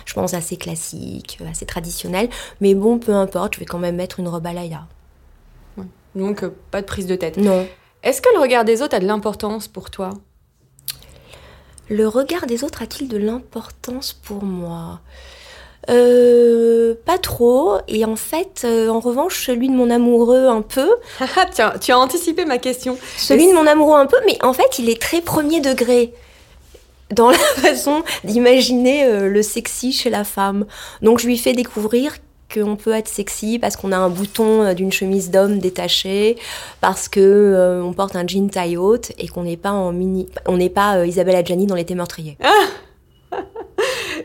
Je 0.05 0.15
pense 0.15 0.35
assez 0.35 0.57
classique, 0.57 1.39
assez 1.49 1.67
traditionnel. 1.67 2.29
Mais 2.61 2.75
bon, 2.75 2.99
peu 2.99 3.13
importe, 3.13 3.55
je 3.55 3.61
vais 3.61 3.67
quand 3.67 3.79
même 3.79 3.97
mettre 3.97 4.21
une 4.21 4.29
robe 4.29 4.47
à 4.47 4.53
Laïa. 4.53 4.87
Donc, 6.15 6.43
euh, 6.43 6.51
pas 6.71 6.81
de 6.81 6.87
prise 6.87 7.07
de 7.07 7.15
tête. 7.15 7.37
Non. 7.37 7.67
Est-ce 8.03 8.21
que 8.21 8.29
le 8.35 8.41
regard 8.41 8.65
des 8.65 8.83
autres 8.83 8.97
a 8.97 9.01
de 9.01 9.07
l'importance 9.07 9.69
pour 9.69 9.91
toi? 9.91 10.11
Le 11.89 12.07
regard 12.09 12.47
des 12.47 12.65
autres 12.65 12.83
a-t-il 12.83 13.09
de 13.09 13.17
l'importance 13.17 14.13
pour 14.13 14.45
moi? 14.45 15.01
Euh, 15.91 16.95
pas 17.05 17.19
trop. 17.19 17.79
Et 17.89 18.05
en 18.05 18.17
fait, 18.17 18.63
euh, 18.65 18.89
en 18.89 19.01
revanche, 19.01 19.45
celui 19.47 19.69
de 19.69 19.75
mon 19.75 19.91
amoureux 19.91 20.47
un 20.47 20.63
peu. 20.63 20.89
Ah, 21.21 21.47
Tiens, 21.51 21.75
tu 21.81 21.93
as 21.93 21.99
anticipé 21.99 22.45
ma 22.45 22.59
question. 22.59 22.99
Celui 23.17 23.49
de 23.49 23.53
mon 23.53 23.67
amoureux 23.67 23.99
un 23.99 24.07
peu, 24.07 24.19
mais 24.27 24.39
en 24.43 24.53
fait, 24.53 24.79
il 24.79 24.89
est 24.89 25.01
très 25.01 25.21
premier 25.21 25.61
degré 25.61 26.13
dans 27.11 27.31
la 27.31 27.39
façon 27.57 28.03
d'imaginer 28.25 29.05
euh, 29.05 29.29
le 29.29 29.43
sexy 29.43 29.93
chez 29.93 30.11
la 30.11 30.25
femme. 30.25 30.67
Donc, 31.01 31.21
je 31.21 31.27
lui 31.27 31.39
fais 31.39 31.53
découvrir 31.53 32.15
qu'on 32.53 32.77
peut 32.77 32.93
être 32.93 33.09
sexy 33.09 33.59
parce 33.59 33.77
qu'on 33.77 33.93
a 33.93 33.97
un 33.97 34.09
bouton 34.09 34.63
euh, 34.63 34.75
d'une 34.75 34.93
chemise 34.93 35.31
d'homme 35.31 35.59
détaché, 35.59 36.37
parce 36.81 37.09
que 37.09 37.21
euh, 37.21 37.83
on 37.83 37.93
porte 37.93 38.17
un 38.17 38.27
jean 38.27 38.49
taille 38.51 38.77
haute 38.77 39.13
et 39.19 39.29
qu'on 39.29 39.45
n'est 39.45 39.57
pas 39.57 39.73
en 39.73 39.93
mini, 39.93 40.29
on 40.47 40.57
n'est 40.57 40.71
pas 40.71 40.99
euh, 40.99 41.07
Isabelle 41.07 41.37
Adjani 41.37 41.67
dans 41.67 41.75
l'été 41.75 41.95
meurtrier. 41.95 42.37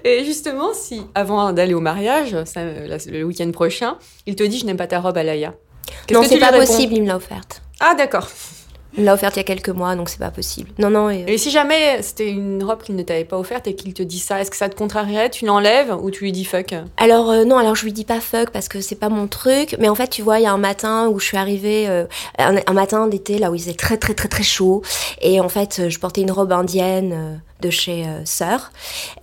Et 0.07 0.23
justement, 0.23 0.73
si 0.73 1.01
avant 1.15 1.51
d'aller 1.51 1.73
au 1.73 1.81
mariage, 1.81 2.33
ça, 2.45 2.61
le 2.63 3.23
week-end 3.23 3.51
prochain, 3.51 3.97
il 4.25 4.35
te 4.35 4.43
dit 4.43 4.57
je 4.57 4.65
n'aime 4.65 4.77
pas 4.77 4.87
ta 4.87 5.01
robe 5.01 5.17
à 5.17 5.23
Laïa. 5.23 5.53
Qu'est-ce 6.05 6.13
Non, 6.17 6.23
que 6.23 6.29
c'est 6.29 6.39
pas 6.39 6.51
réponds 6.51 6.65
possible, 6.65 6.93
il 6.93 7.01
me 7.03 7.07
l'a 7.07 7.17
offerte. 7.17 7.61
Ah 7.81 7.93
d'accord. 7.93 8.25
Il 8.97 9.03
l'a 9.03 9.13
offerte 9.13 9.35
il 9.35 9.39
y 9.39 9.41
a 9.41 9.43
quelques 9.43 9.69
mois, 9.69 9.95
donc 9.95 10.09
c'est 10.09 10.19
pas 10.19 10.31
possible. 10.31 10.69
Non, 10.79 10.89
non, 10.89 11.09
et- 11.09 11.25
Et 11.27 11.37
si 11.37 11.51
jamais 11.51 12.01
c'était 12.01 12.29
une 12.29 12.63
robe 12.63 12.81
qu'il 12.83 12.95
ne 12.95 13.03
t'avait 13.03 13.25
pas 13.25 13.37
offerte 13.37 13.67
et 13.67 13.75
qu'il 13.75 13.93
te 13.93 14.01
dit 14.03 14.19
ça, 14.19 14.39
est-ce 14.41 14.49
que 14.51 14.57
ça 14.57 14.69
te 14.69 14.75
contrarierait 14.75 15.29
Tu 15.29 15.45
l'enlèves 15.45 15.93
ou 16.01 16.09
tu 16.11 16.23
lui 16.23 16.31
dis 16.31 16.45
fuck? 16.45 16.73
Alors 16.97 17.29
euh, 17.31 17.43
non, 17.43 17.57
alors 17.57 17.75
je 17.75 17.83
lui 17.83 17.93
dis 17.93 18.05
pas 18.05 18.19
fuck 18.21 18.49
parce 18.51 18.67
que 18.69 18.81
c'est 18.81 18.95
pas 18.95 19.09
mon 19.09 19.27
truc. 19.27 19.75
Mais 19.79 19.89
en 19.89 19.95
fait, 19.95 20.07
tu 20.07 20.21
vois, 20.21 20.39
il 20.39 20.43
y 20.43 20.47
a 20.47 20.51
un 20.53 20.57
matin 20.57 21.07
où 21.09 21.19
je 21.19 21.25
suis 21.25 21.37
arrivée, 21.37 21.87
euh, 21.89 22.05
un, 22.39 22.55
un 22.65 22.73
matin 22.73 23.07
d'été 23.07 23.37
là 23.37 23.51
où 23.51 23.55
il 23.55 23.59
faisait 23.61 23.73
très 23.73 23.97
très 23.97 24.13
très 24.13 24.27
très 24.29 24.43
chaud, 24.43 24.81
et 25.21 25.39
en 25.41 25.49
fait, 25.49 25.77
euh, 25.79 25.89
je 25.89 25.99
portais 25.99 26.21
une 26.21 26.31
robe 26.31 26.51
indienne 26.51 27.11
euh, 27.13 27.35
de 27.61 27.69
chez 27.69 28.03
euh, 28.05 28.21
Sœur, 28.25 28.71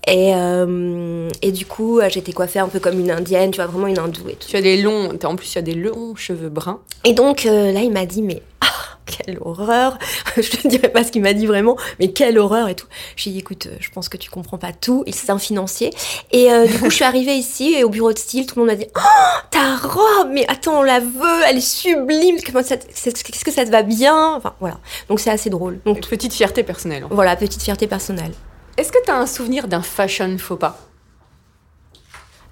et 0.07 0.35
euh, 0.35 1.29
et 1.43 1.53
du 1.53 1.67
coup, 1.67 1.99
euh, 2.01 2.09
j'étais 2.09 2.33
coiffée 2.33 2.59
un 2.59 2.69
peu 2.69 2.81
comme 2.81 2.99
une 3.01 3.11
indienne, 3.11 3.51
tu 3.51 3.57
vois, 3.57 3.67
vraiment 3.67 3.87
une 3.87 3.99
hindoue 3.99 4.29
et 4.29 4.35
tout. 4.35 4.49
Tu 4.49 4.57
as 4.57 4.63
des 4.63 4.81
longs, 4.81 5.11
en 5.25 5.37
plus 5.37 5.49
tu 5.51 5.59
as 5.59 5.63
des 5.63 5.75
longs 5.75 6.15
cheveux 6.17 6.49
bruns. 6.49 6.81
Et 7.05 7.13
donc 7.13 7.47
euh, 7.47 7.73
là, 7.73 7.81
il 7.81 7.93
m'a 7.93 8.07
dit 8.07 8.23
mais 8.23 8.43
ah, 8.61 8.67
quelle 9.07 9.39
horreur 9.41 9.99
Je 10.37 10.49
te 10.51 10.67
dirais 10.69 10.89
pas 10.89 11.05
ce 11.05 11.13
qu'il 11.13 11.23
m'a 11.23 11.33
dit 11.33 11.47
vraiment, 11.47 11.77
mais 11.99 12.13
quelle 12.13 12.39
horreur 12.39 12.69
et 12.69 12.75
tout. 12.75 12.87
J'ai 13.17 13.31
dit 13.31 13.39
écoute, 13.39 13.67
euh, 13.67 13.77
je 13.81 13.91
pense 13.91 14.09
que 14.09 14.17
tu 14.17 14.31
comprends 14.31 14.59
pas 14.59 14.73
tout. 14.73 15.03
Il 15.07 15.15
c'est 15.15 15.31
un 15.31 15.39
financier. 15.39 15.91
Et 16.33 16.51
euh, 16.53 16.67
du 16.67 16.79
coup, 16.79 16.91
je 16.91 16.95
suis 16.97 17.05
arrivée 17.05 17.35
ici 17.37 17.75
et 17.75 17.85
au 17.85 17.89
bureau 17.91 18.13
de 18.13 18.19
style, 18.19 18.47
tout 18.47 18.55
le 18.57 18.61
monde 18.67 18.71
m'a 18.71 18.77
dit 18.83 18.89
oh 18.97 19.39
ta 19.51 19.77
robe, 19.77 20.29
mais 20.33 20.45
attends, 20.49 20.81
on 20.81 20.83
la 20.83 21.01
veut, 21.01 21.43
elle 21.49 21.59
est 21.59 21.61
sublime. 21.61 22.37
Comment 22.47 22.63
ça, 22.65 22.77
te- 22.77 22.87
c'est- 22.95 23.23
qu'est-ce 23.23 23.45
que 23.45 23.53
ça 23.53 23.65
te 23.65 23.71
va 23.71 23.83
bien? 23.83 24.35
Enfin 24.35 24.55
voilà. 24.61 24.79
Donc 25.09 25.21
c'est 25.21 25.31
assez 25.31 25.51
drôle. 25.51 25.81
Donc 25.85 25.97
Donc 26.01 26.09
petite 26.09 26.33
fierté 26.33 26.63
personnelle. 26.63 27.07
voilà, 27.11 27.37
petite 27.37 27.63
fierté 27.63 27.87
personnelle. 27.87 28.33
Est-ce 28.77 28.91
que 28.91 28.99
tu 29.05 29.11
as 29.11 29.17
un 29.17 29.27
souvenir 29.27 29.69
d'un 29.69 29.83
fashion 29.83 30.37
faux 30.39 30.57
pas? 30.57 30.79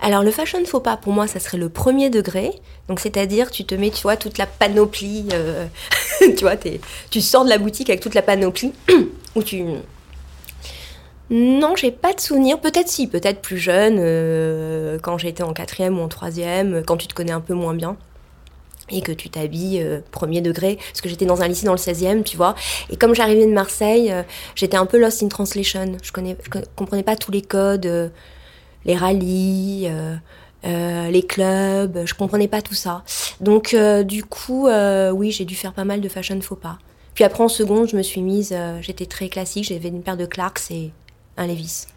Alors 0.05 0.23
le 0.25 0.33
fashion 0.33 0.65
faux 0.65 0.81
pas, 0.81 0.97
pour 0.97 1.13
moi, 1.13 1.29
ça 1.29 1.39
serait 1.39 1.59
le 1.59 1.69
premier 1.69 2.11
degré. 2.11 2.51
Donc 2.89 2.99
c'est-à-dire, 2.99 3.51
tu 3.53 3.65
te 3.65 3.75
mets, 3.77 3.91
tu 3.91 4.03
vois, 4.03 4.17
toute 4.17 4.37
la 4.37 4.47
panoplie, 4.47 5.29
euh, 5.33 5.67
tu 6.37 6.45
vois, 6.45 6.57
tu 7.11 7.21
sors 7.21 7.45
de 7.45 7.51
la 7.51 7.59
boutique 7.59 7.91
avec 7.91 8.01
toute 8.01 8.15
la 8.15 8.23
panoplie, 8.23 8.73
où 9.35 9.43
tu... 9.43 9.65
Non, 11.31 11.77
j'ai 11.77 11.91
pas 11.93 12.13
de 12.13 12.21
souvenir. 12.21 12.61
Peut-être 12.61 12.89
si, 12.89 13.07
peut-être 13.07 13.41
plus 13.41 13.57
jeune, 13.57 13.97
euh, 13.99 14.99
quand 15.03 15.17
j'étais 15.17 15.43
en 15.43 15.55
quatrième 15.55 15.99
ou 15.99 16.03
en 16.03 16.09
troisième, 16.09 16.83
quand 16.85 16.99
tu 16.99 17.07
te 17.07 17.15
connais 17.15 17.33
un 17.33 17.41
peu 17.41 17.55
moins 17.55 17.75
bien. 17.75 17.97
Et 18.91 19.01
que 19.01 19.13
tu 19.13 19.31
t'habilles 19.31 19.81
euh, 19.81 20.01
premier 20.11 20.43
degré, 20.43 20.77
parce 20.77 21.01
que 21.01 21.09
j'étais 21.09 21.25
dans 21.25 21.41
un 21.41 21.49
lycée 21.49 21.65
dans 21.65 21.73
le 21.73 21.79
16e, 21.79 22.25
tu 22.25 22.37
vois. 22.37 22.55
Et 22.91 22.97
comme 22.97 23.15
j'arrivais 23.15 23.47
de 23.47 23.53
Marseille, 23.53 24.13
euh, 24.13 24.23
j'étais 24.55 24.77
un 24.77 24.85
peu 24.85 24.99
lost 24.99 25.23
in 25.23 25.29
translation. 25.29 25.97
Je, 26.03 26.13
connais, 26.13 26.37
je 26.43 26.51
co- 26.51 26.59
comprenais 26.77 27.05
pas 27.05 27.17
tous 27.17 27.31
les 27.33 27.41
codes, 27.41 28.13
les 28.85 28.97
rallyes, 28.97 29.89
euh, 30.65 31.11
les 31.11 31.23
clubs, 31.23 32.07
je 32.07 32.15
comprenais 32.15 32.49
pas 32.49 32.63
tout 32.63 32.75
ça. 32.75 33.03
Donc 33.41 33.75
euh, 33.75 34.03
du 34.03 34.25
coup, 34.25 34.69
euh, 34.69 35.11
oui, 35.11 35.31
j'ai 35.31 35.45
dû 35.45 35.55
faire 35.55 35.73
pas 35.73 35.85
mal 35.85 36.01
de 36.01 36.09
fashion 36.09 36.41
faux 36.41 36.57
pas. 36.57 36.79
Puis 37.15 37.25
après 37.25 37.43
en 37.43 37.49
seconde, 37.49 37.89
je 37.89 37.97
me 37.97 38.03
suis 38.03 38.23
mise, 38.23 38.57
j'étais 38.81 39.07
très 39.07 39.29
classique, 39.29 39.65
j'avais 39.65 39.89
une 39.89 40.03
paire 40.03 40.17
de 40.17 40.25
Clarks 40.25 40.71
et 40.71 40.93
un 41.37 41.47
Levi's. 41.47 41.89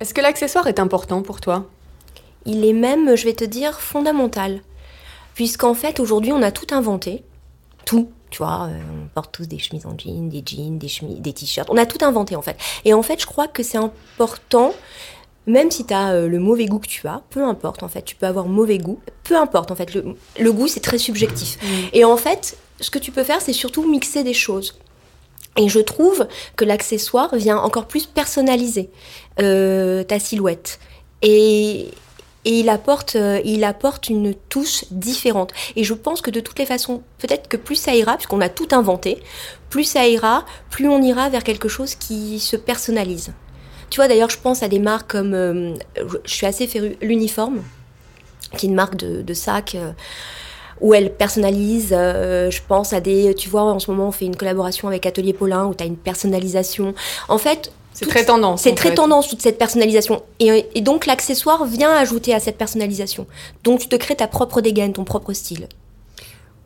Est-ce 0.00 0.12
que 0.12 0.20
l'accessoire 0.20 0.66
est 0.66 0.80
important 0.80 1.22
pour 1.22 1.40
toi? 1.40 1.66
Il 2.44 2.64
est 2.64 2.72
même, 2.72 3.14
je 3.14 3.24
vais 3.24 3.34
te 3.34 3.44
dire, 3.44 3.80
fondamental. 3.80 4.62
Puisqu'en 5.34 5.74
fait, 5.74 6.00
aujourd'hui, 6.00 6.32
on 6.32 6.42
a 6.42 6.50
tout 6.50 6.74
inventé. 6.74 7.22
Tout. 7.84 8.10
Tu 8.30 8.38
vois, 8.38 8.68
on 8.68 9.06
porte 9.14 9.30
tous 9.30 9.46
des 9.46 9.60
chemises 9.60 9.86
en 9.86 9.96
jean, 9.96 10.28
des 10.28 10.42
jeans, 10.44 10.76
des, 10.76 10.88
chemises, 10.88 11.20
des 11.20 11.32
t-shirts. 11.32 11.70
On 11.70 11.76
a 11.76 11.86
tout 11.86 12.04
inventé, 12.04 12.34
en 12.34 12.42
fait. 12.42 12.56
Et 12.84 12.92
en 12.92 13.02
fait, 13.02 13.20
je 13.20 13.26
crois 13.26 13.46
que 13.46 13.62
c'est 13.62 13.78
important, 13.78 14.74
même 15.46 15.70
si 15.70 15.84
tu 15.84 15.94
as 15.94 16.26
le 16.26 16.38
mauvais 16.38 16.66
goût 16.66 16.78
que 16.78 16.88
tu 16.88 17.06
as, 17.06 17.22
peu 17.30 17.44
importe, 17.44 17.82
en 17.82 17.88
fait. 17.88 18.02
Tu 18.02 18.16
peux 18.16 18.26
avoir 18.26 18.46
mauvais 18.46 18.78
goût. 18.78 19.00
Peu 19.24 19.36
importe, 19.36 19.70
en 19.70 19.76
fait. 19.76 19.94
Le, 19.94 20.14
le 20.38 20.52
goût, 20.52 20.68
c'est 20.68 20.80
très 20.80 20.98
subjectif. 20.98 21.58
Et 21.92 22.04
en 22.04 22.16
fait, 22.16 22.56
ce 22.80 22.90
que 22.90 22.98
tu 22.98 23.12
peux 23.12 23.24
faire, 23.24 23.40
c'est 23.40 23.52
surtout 23.52 23.88
mixer 23.88 24.22
des 24.22 24.34
choses. 24.34 24.78
Et 25.56 25.68
je 25.68 25.78
trouve 25.78 26.26
que 26.56 26.64
l'accessoire 26.64 27.34
vient 27.36 27.58
encore 27.58 27.86
plus 27.86 28.06
personnaliser 28.06 28.90
euh, 29.40 30.02
ta 30.02 30.18
silhouette. 30.18 30.80
Et, 31.22 31.90
et 32.44 32.60
il 32.60 32.68
apporte, 32.68 33.16
euh, 33.16 33.40
il 33.44 33.64
apporte 33.64 34.08
une 34.08 34.34
touche 34.34 34.84
différente. 34.90 35.52
Et 35.76 35.84
je 35.84 35.94
pense 35.94 36.20
que 36.20 36.30
de 36.30 36.40
toutes 36.40 36.58
les 36.58 36.66
façons, 36.66 37.02
peut-être 37.18 37.48
que 37.48 37.56
plus 37.56 37.76
ça 37.76 37.94
ira, 37.94 38.16
puisqu'on 38.16 38.40
a 38.40 38.48
tout 38.48 38.68
inventé, 38.72 39.22
plus 39.70 39.84
ça 39.84 40.06
ira, 40.08 40.44
plus 40.70 40.88
on 40.88 41.00
ira 41.00 41.28
vers 41.28 41.44
quelque 41.44 41.68
chose 41.68 41.94
qui 41.94 42.40
se 42.40 42.56
personnalise. 42.56 43.32
Tu 43.94 44.00
vois, 44.00 44.08
d'ailleurs, 44.08 44.28
je 44.30 44.38
pense 44.40 44.64
à 44.64 44.66
des 44.68 44.80
marques 44.80 45.12
comme, 45.12 45.34
euh, 45.34 45.72
je 46.24 46.34
suis 46.34 46.46
assez 46.46 46.66
férue, 46.66 46.96
l'uniforme, 47.00 47.62
qui 48.56 48.66
est 48.66 48.68
une 48.68 48.74
marque 48.74 48.96
de, 48.96 49.22
de 49.22 49.34
sac. 49.34 49.76
euh, 49.76 49.92
où 50.80 50.94
elle 50.94 51.12
personnalise. 51.14 51.90
euh, 51.96 52.50
je 52.50 52.60
pense 52.66 52.92
à 52.92 52.98
des. 52.98 53.36
Tu 53.36 53.48
vois, 53.48 53.62
en 53.62 53.78
ce 53.78 53.88
moment, 53.92 54.08
on 54.08 54.10
fait 54.10 54.24
une 54.24 54.34
collaboration 54.34 54.88
avec 54.88 55.06
Atelier 55.06 55.32
Paulin 55.32 55.66
où 55.66 55.74
tu 55.76 55.84
as 55.84 55.86
une 55.86 55.96
personnalisation. 55.96 56.92
En 57.28 57.38
fait, 57.38 57.70
C'est 57.92 58.08
très 58.08 58.24
tendance. 58.24 58.62
c'est 58.62 58.74
très 58.74 58.88
fait. 58.88 58.96
tendance 58.96 59.28
toute 59.28 59.40
cette 59.40 59.58
personnalisation. 59.58 60.24
Et, 60.40 60.66
et 60.74 60.80
donc 60.80 61.06
l'accessoire 61.06 61.64
vient 61.64 61.92
ajouter 61.94 62.34
à 62.34 62.40
cette 62.40 62.58
personnalisation. 62.58 63.28
Donc 63.62 63.78
tu 63.78 63.88
te 63.88 63.94
crées 63.94 64.16
ta 64.16 64.26
propre 64.26 64.60
dégaine, 64.60 64.92
ton 64.92 65.04
propre 65.04 65.32
style. 65.34 65.68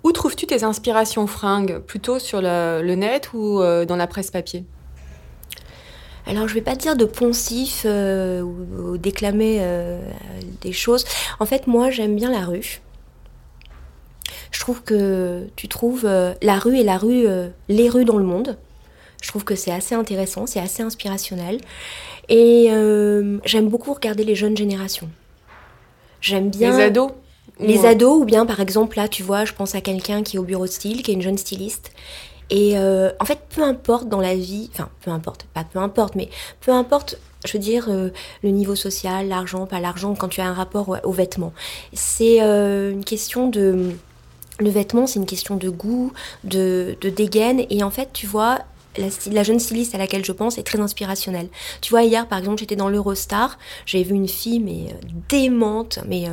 Où 0.03 0.13
trouves-tu 0.13 0.47
tes 0.47 0.65
inspirations 0.65 1.27
fringues? 1.27 1.81
Plutôt 1.81 2.19
sur 2.19 2.41
le, 2.41 2.81
le 2.83 2.95
net 2.95 3.35
ou 3.35 3.61
euh, 3.61 3.85
dans 3.85 3.97
la 3.97 4.07
presse 4.07 4.31
papier? 4.31 4.65
Alors 6.29 6.47
je 6.47 6.53
vais 6.53 6.61
pas 6.61 6.77
dire 6.77 6.95
de 6.95 7.07
poncif 7.07 7.85
euh, 7.87 8.43
ou, 8.43 8.93
ou 8.93 8.99
déclamer 8.99 9.59
euh, 9.61 9.99
des 10.61 10.73
choses. 10.73 11.07
En 11.41 11.47
fait, 11.47 11.67
moi 11.67 11.91
j'aime 11.91 12.15
bien 12.17 12.31
la 12.31 12.45
rue. 12.45 12.83
Je 14.51 14.61
trouve 14.61 14.83
que 14.83 15.47
tu 15.57 15.69
trouves 15.69 16.05
euh, 16.05 16.35
la 16.43 16.59
rue 16.59 16.77
et 16.77 16.85
la 16.85 16.99
rue, 16.99 17.27
les 17.69 17.89
rues 17.89 18.05
dans 18.05 18.19
le 18.19 18.25
monde. 18.25 18.59
Je 19.23 19.29
trouve 19.29 19.43
que 19.43 19.57
c'est 19.57 19.73
assez 19.73 19.95
intéressant, 19.95 20.47
c'est 20.47 20.61
assez 20.61 20.83
inspirationnel. 20.83 21.61
Et 22.29 22.69
j'aime 23.45 23.69
beaucoup 23.69 23.95
regarder 23.95 24.23
les 24.23 24.35
jeunes 24.35 24.57
générations. 24.57 25.09
J'aime 26.21 26.51
bien. 26.51 26.77
Les 26.77 26.83
ados 26.83 27.13
Les 27.59 27.87
ados, 27.87 28.21
ou 28.21 28.25
bien 28.27 28.45
par 28.45 28.61
exemple, 28.61 28.99
là, 28.99 29.09
tu 29.09 29.23
vois, 29.23 29.47
je 29.47 29.55
pense 29.55 29.75
à 29.75 29.81
quelqu'un 29.81 30.23
qui 30.23 30.37
est 30.37 30.39
au 30.39 30.45
bureau 30.45 30.67
de 30.67 30.71
style, 30.71 31.03
qui 31.03 31.11
est 31.11 31.15
une 31.15 31.23
jeune 31.23 31.39
styliste. 31.39 31.91
Et 32.51 32.79
euh, 32.79 33.11
en 33.21 33.25
fait, 33.25 33.41
peu 33.55 33.63
importe 33.63 34.09
dans 34.09 34.21
la 34.21 34.35
vie, 34.35 34.71
enfin, 34.73 34.89
peu 35.03 35.11
importe, 35.11 35.47
pas 35.55 35.65
peu 35.65 35.79
importe, 35.79 36.15
mais 36.15 36.31
peu 36.61 36.73
importe, 36.73 37.19
je 37.47 37.53
veux 37.53 37.59
dire, 37.59 37.87
euh, 37.89 38.09
le 38.43 38.51
niveau 38.51 38.75
social, 38.75 39.29
l'argent, 39.29 39.67
pas 39.67 39.81
l'argent, 39.81 40.15
quand 40.15 40.29
tu 40.29 40.41
as 40.41 40.47
un 40.47 40.55
rapport 40.55 40.89
au- 40.89 40.97
aux 41.09 41.13
vêtements. 41.13 41.53
C'est 41.93 42.43
euh, 42.43 42.93
une 42.93 43.05
question 43.05 43.49
de. 43.49 43.93
Le 44.61 44.71
vêtement, 44.71 45.07
c'est 45.07 45.21
une 45.21 45.27
question 45.27 45.57
de 45.57 45.69
goût, 45.69 46.13
de, 46.43 46.97
de 47.01 47.11
dégaine. 47.11 47.65
Et 47.71 47.85
en 47.85 47.91
fait, 47.91 48.09
tu 48.13 48.27
vois, 48.27 48.59
la, 49.31 49.43
jeune 49.45 49.61
styliste 49.61 49.95
à 49.95 49.99
laquelle 49.99 50.25
je 50.25 50.33
pense 50.33 50.59
est 50.59 50.65
très 50.65 50.81
inspirationnelle. 50.81 51.49
Tu 51.81 51.91
vois, 51.91 52.03
hier, 52.03 52.27
par 52.27 52.41
exemple, 52.41 52.59
j'étais 52.59 52.75
dans 52.75 52.89
l'Eurostar, 52.89 53.57
j'ai 53.87 54.03
vu 54.03 54.17
une 54.17 54.27
fille, 54.27 54.59
mais 54.59 54.97
démente, 55.29 56.01
mais 56.09 56.25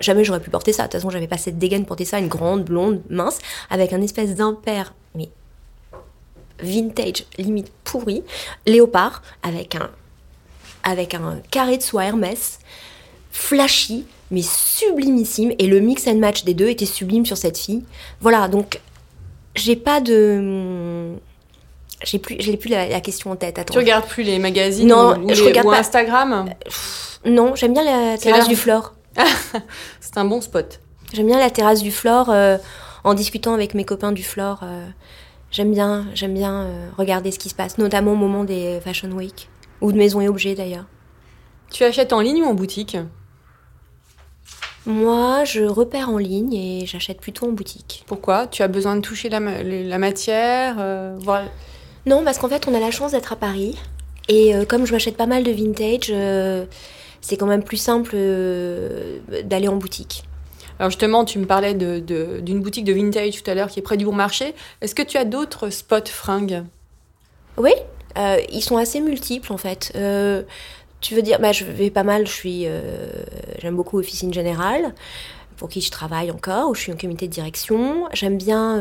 jamais 0.00 0.24
j'aurais 0.24 0.40
pu 0.40 0.50
porter 0.50 0.72
ça. 0.72 0.84
De 0.84 0.88
toute 0.88 0.94
façon, 0.94 1.10
j'avais 1.10 1.28
pas 1.28 1.38
cette 1.38 1.58
dégaine 1.58 1.82
pour 1.82 1.88
porter 1.90 2.06
ça, 2.06 2.18
une 2.18 2.26
grande, 2.26 2.64
blonde, 2.64 3.02
mince, 3.08 3.38
avec 3.68 3.92
un 3.92 4.02
espèce 4.02 4.34
d'impair, 4.34 4.92
mais 5.14 5.28
vintage, 6.62 7.24
limite 7.38 7.70
pourri, 7.84 8.22
léopard, 8.66 9.22
avec 9.42 9.74
un, 9.74 9.90
avec 10.84 11.14
un 11.14 11.38
carré 11.50 11.76
de 11.78 11.82
soie 11.82 12.04
Hermès, 12.04 12.58
flashy, 13.30 14.06
mais 14.30 14.42
sublimissime. 14.42 15.52
Et 15.58 15.66
le 15.66 15.80
mix 15.80 16.06
and 16.06 16.16
match 16.16 16.44
des 16.44 16.54
deux 16.54 16.68
était 16.68 16.86
sublime 16.86 17.26
sur 17.26 17.36
cette 17.36 17.58
fille. 17.58 17.84
Voilà, 18.20 18.48
donc 18.48 18.80
j'ai 19.54 19.76
pas 19.76 20.00
de. 20.00 21.12
J'ai 22.02 22.18
plus, 22.18 22.36
j'ai 22.38 22.56
plus 22.56 22.70
la, 22.70 22.88
la 22.88 23.00
question 23.00 23.30
en 23.30 23.36
tête. 23.36 23.58
Attends. 23.58 23.72
Tu 23.74 23.78
regardes 23.78 24.06
plus 24.06 24.22
les 24.22 24.38
magazines 24.38 24.88
Non, 24.88 25.18
ou, 25.18 25.28
je 25.34 25.42
les- 25.42 25.48
regarde 25.48 25.66
ou 25.66 25.70
pas. 25.70 25.78
Instagram 25.80 26.48
Non, 27.26 27.54
j'aime 27.54 27.74
bien 27.74 27.84
la 27.84 28.16
terrasse 28.16 28.48
du 28.48 28.56
Flore. 28.56 28.94
C'est 30.00 30.16
un 30.16 30.24
bon 30.24 30.40
spot. 30.40 30.80
J'aime 31.12 31.26
bien 31.26 31.38
la 31.38 31.50
terrasse 31.50 31.82
du 31.82 31.90
Flore 31.90 32.30
euh, 32.30 32.56
en 33.04 33.12
discutant 33.14 33.52
avec 33.52 33.74
mes 33.74 33.84
copains 33.84 34.12
du 34.12 34.22
Flore. 34.22 34.60
euh, 34.62 34.86
j'aime 35.50 35.72
bien, 35.72 36.06
j'aime 36.14 36.34
bien 36.34 36.62
euh, 36.64 36.88
regarder 36.96 37.30
ce 37.30 37.38
qui 37.38 37.48
se 37.48 37.54
passe, 37.54 37.78
notamment 37.78 38.12
au 38.12 38.16
moment 38.16 38.44
des 38.44 38.80
Fashion 38.82 39.10
Week 39.10 39.48
ou 39.80 39.92
de 39.92 39.96
Maison 39.98 40.20
et 40.20 40.28
Objets 40.28 40.54
d'ailleurs. 40.54 40.86
Tu 41.72 41.84
achètes 41.84 42.12
en 42.12 42.20
ligne 42.20 42.42
ou 42.42 42.46
en 42.46 42.54
boutique? 42.54 42.96
Moi, 44.86 45.44
je 45.44 45.62
repère 45.64 46.08
en 46.08 46.18
ligne 46.18 46.54
et 46.54 46.86
j'achète 46.86 47.20
plutôt 47.20 47.46
en 47.46 47.52
boutique. 47.52 48.02
Pourquoi? 48.06 48.46
Tu 48.46 48.62
as 48.62 48.68
besoin 48.68 48.96
de 48.96 49.00
toucher 49.02 49.28
la, 49.28 49.38
ma- 49.40 49.62
les- 49.62 49.84
la 49.84 49.98
matière 49.98 50.76
euh, 50.78 51.16
voir- 51.20 51.44
Non, 52.06 52.24
parce 52.24 52.38
qu'en 52.38 52.48
fait, 52.48 52.66
on 52.66 52.74
a 52.74 52.80
la 52.80 52.90
chance 52.90 53.12
d'être 53.12 53.32
à 53.32 53.36
Paris. 53.36 53.76
Et 54.28 54.54
euh, 54.54 54.64
comme 54.64 54.86
je 54.86 54.92
m'achète 54.92 55.16
pas 55.16 55.26
mal 55.26 55.42
de 55.44 55.50
vintage, 55.50 56.08
euh, 56.10 56.64
c'est 57.20 57.36
quand 57.36 57.46
même 57.46 57.62
plus 57.62 57.76
simple 57.76 58.16
d'aller 59.44 59.68
en 59.68 59.76
boutique. 59.76 60.24
Alors 60.80 60.90
justement, 60.90 61.26
tu 61.26 61.38
me 61.38 61.44
parlais 61.44 61.74
d'une 61.74 62.60
boutique 62.60 62.86
de 62.86 62.92
vintage 62.94 63.42
tout 63.42 63.50
à 63.50 63.54
l'heure 63.54 63.68
qui 63.68 63.78
est 63.78 63.82
près 63.82 63.98
du 63.98 64.06
bon 64.06 64.14
marché. 64.14 64.54
Est-ce 64.80 64.94
que 64.94 65.02
tu 65.02 65.18
as 65.18 65.26
d'autres 65.26 65.68
spots 65.68 66.06
fringues? 66.06 66.64
Oui, 67.58 67.72
euh, 68.16 68.38
ils 68.50 68.62
sont 68.62 68.78
assez 68.78 69.00
multiples 69.00 69.52
en 69.52 69.58
fait. 69.58 69.92
Euh, 69.94 70.42
Tu 71.02 71.14
veux 71.14 71.20
dire, 71.22 71.38
bah, 71.38 71.52
je 71.52 71.64
vais 71.64 71.90
pas 71.90 72.02
mal, 72.02 72.26
je 72.26 72.32
suis, 72.32 72.62
euh, 72.64 73.10
j'aime 73.58 73.76
beaucoup 73.76 73.98
Officine 73.98 74.32
Générale, 74.32 74.94
pour 75.58 75.68
qui 75.68 75.82
je 75.82 75.90
travaille 75.90 76.30
encore, 76.30 76.70
où 76.70 76.74
je 76.74 76.80
suis 76.80 76.92
en 76.92 76.96
comité 76.96 77.26
de 77.28 77.32
direction. 77.32 78.06
J'aime 78.14 78.38
bien, 78.38 78.80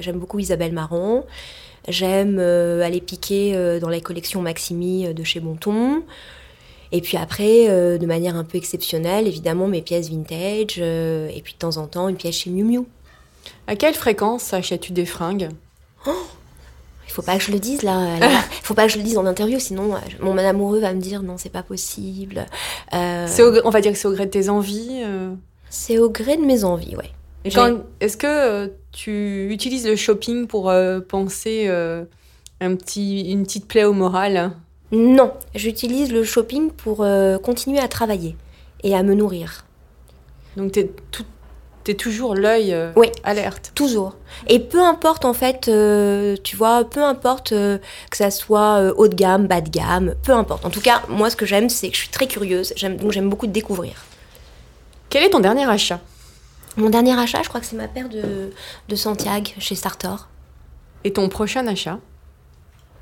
j'aime 0.00 0.18
beaucoup 0.18 0.38
Isabelle 0.38 0.72
Marron. 0.72 1.24
J'aime 1.86 2.38
aller 2.38 3.02
piquer 3.02 3.78
dans 3.78 3.90
les 3.90 4.00
collections 4.00 4.40
Maximi 4.40 5.12
de 5.12 5.22
chez 5.22 5.40
Bonton. 5.40 6.02
Et 6.92 7.00
puis 7.00 7.16
après, 7.16 7.68
euh, 7.68 7.98
de 7.98 8.06
manière 8.06 8.36
un 8.36 8.44
peu 8.44 8.58
exceptionnelle, 8.58 9.26
évidemment, 9.26 9.66
mes 9.66 9.82
pièces 9.82 10.08
vintage. 10.08 10.76
euh, 10.78 11.28
et 11.34 11.42
puis 11.42 11.54
de 11.54 11.58
temps 11.58 11.76
en 11.76 11.86
temps, 11.86 12.08
une 12.08 12.16
pièce 12.16 12.36
chez 12.36 12.50
Miu 12.50 12.64
Miu. 12.64 12.84
À 13.66 13.76
quelle 13.76 13.94
fréquence 13.94 14.52
achètes-tu 14.52 14.92
des 14.92 15.06
fringues? 15.06 15.48
Il 16.06 17.12
faut 17.12 17.22
pas 17.22 17.36
que 17.36 17.42
je 17.42 17.52
le 17.52 17.58
dise 17.58 17.82
là. 17.82 18.16
Il 18.20 18.28
faut 18.62 18.74
pas 18.74 18.86
que 18.86 18.92
je 18.92 18.98
le 18.98 19.02
dise 19.04 19.18
en 19.18 19.26
interview, 19.26 19.58
sinon 19.58 19.94
euh, 19.94 19.98
mon 20.20 20.36
amoureux 20.38 20.80
va 20.80 20.92
me 20.92 21.00
dire 21.00 21.22
non, 21.22 21.36
c'est 21.38 21.50
pas 21.50 21.62
possible. 21.62 22.46
Euh, 22.92 23.26
au 23.38 23.60
On 23.64 23.70
va 23.70 23.80
dire 23.80 23.92
que 23.92 23.98
c'est 23.98 24.08
au 24.08 24.12
gré 24.12 24.26
de 24.26 24.30
tes 24.30 24.48
envies. 24.48 25.02
c'est 25.70 25.98
au 25.98 26.10
gré 26.10 26.36
de 26.36 26.44
mes 26.44 26.64
envies, 26.64 26.96
ouais. 26.96 27.10
Est-ce 28.00 28.16
que 28.16 28.72
tu 28.92 29.48
utilises 29.50 29.86
le 29.86 29.96
shopping 29.96 30.46
pour 30.46 30.72
penser 31.08 31.68
un 31.68 32.74
petit, 32.74 33.30
une 33.30 33.44
petite 33.44 33.66
plaie 33.66 33.84
au 33.84 33.92
moral? 33.92 34.52
Non, 34.92 35.32
j'utilise 35.54 36.12
le 36.12 36.22
shopping 36.24 36.70
pour 36.70 37.02
euh, 37.02 37.38
continuer 37.38 37.78
à 37.80 37.88
travailler 37.88 38.36
et 38.82 38.94
à 38.94 39.02
me 39.02 39.14
nourrir. 39.14 39.64
Donc 40.56 40.72
t'es 40.72 40.90
tout- 41.10 41.24
t'es 41.82 41.94
toujours 41.94 42.34
l'œil 42.34 42.72
euh, 42.72 42.92
Oui. 42.96 43.10
alerte. 43.24 43.72
Toujours. 43.74 44.16
Et 44.46 44.58
peu 44.60 44.80
importe 44.80 45.24
en 45.24 45.32
fait, 45.34 45.68
euh, 45.68 46.36
tu 46.44 46.56
vois, 46.56 46.84
peu 46.84 47.02
importe 47.02 47.50
que 47.50 47.80
ça 48.16 48.30
soit 48.30 48.92
haut 48.96 49.08
de 49.08 49.14
gamme, 49.14 49.46
bas 49.48 49.60
de 49.60 49.70
gamme, 49.70 50.14
peu 50.22 50.32
importe. 50.32 50.64
En 50.64 50.70
tout 50.70 50.80
cas, 50.80 51.02
moi 51.08 51.30
ce 51.30 51.36
que 51.36 51.46
j'aime, 51.46 51.68
c'est 51.68 51.88
que 51.88 51.94
je 51.94 52.00
suis 52.02 52.08
très 52.10 52.26
curieuse, 52.28 52.72
donc 53.00 53.10
j'aime 53.12 53.28
beaucoup 53.28 53.46
découvrir. 53.48 54.04
Quel 55.10 55.24
est 55.24 55.30
ton 55.30 55.40
dernier 55.40 55.68
achat? 55.68 56.00
Mon 56.76 56.90
dernier 56.90 57.18
achat, 57.18 57.42
je 57.42 57.48
crois 57.48 57.60
que 57.60 57.66
c'est 57.66 57.76
ma 57.76 57.88
paire 57.88 58.08
de, 58.08 58.50
de 58.88 58.96
Santiago 58.96 59.50
chez 59.58 59.74
Sartor. 59.74 60.28
Et 61.04 61.12
ton 61.12 61.28
prochain 61.28 61.66
achat? 61.66 61.98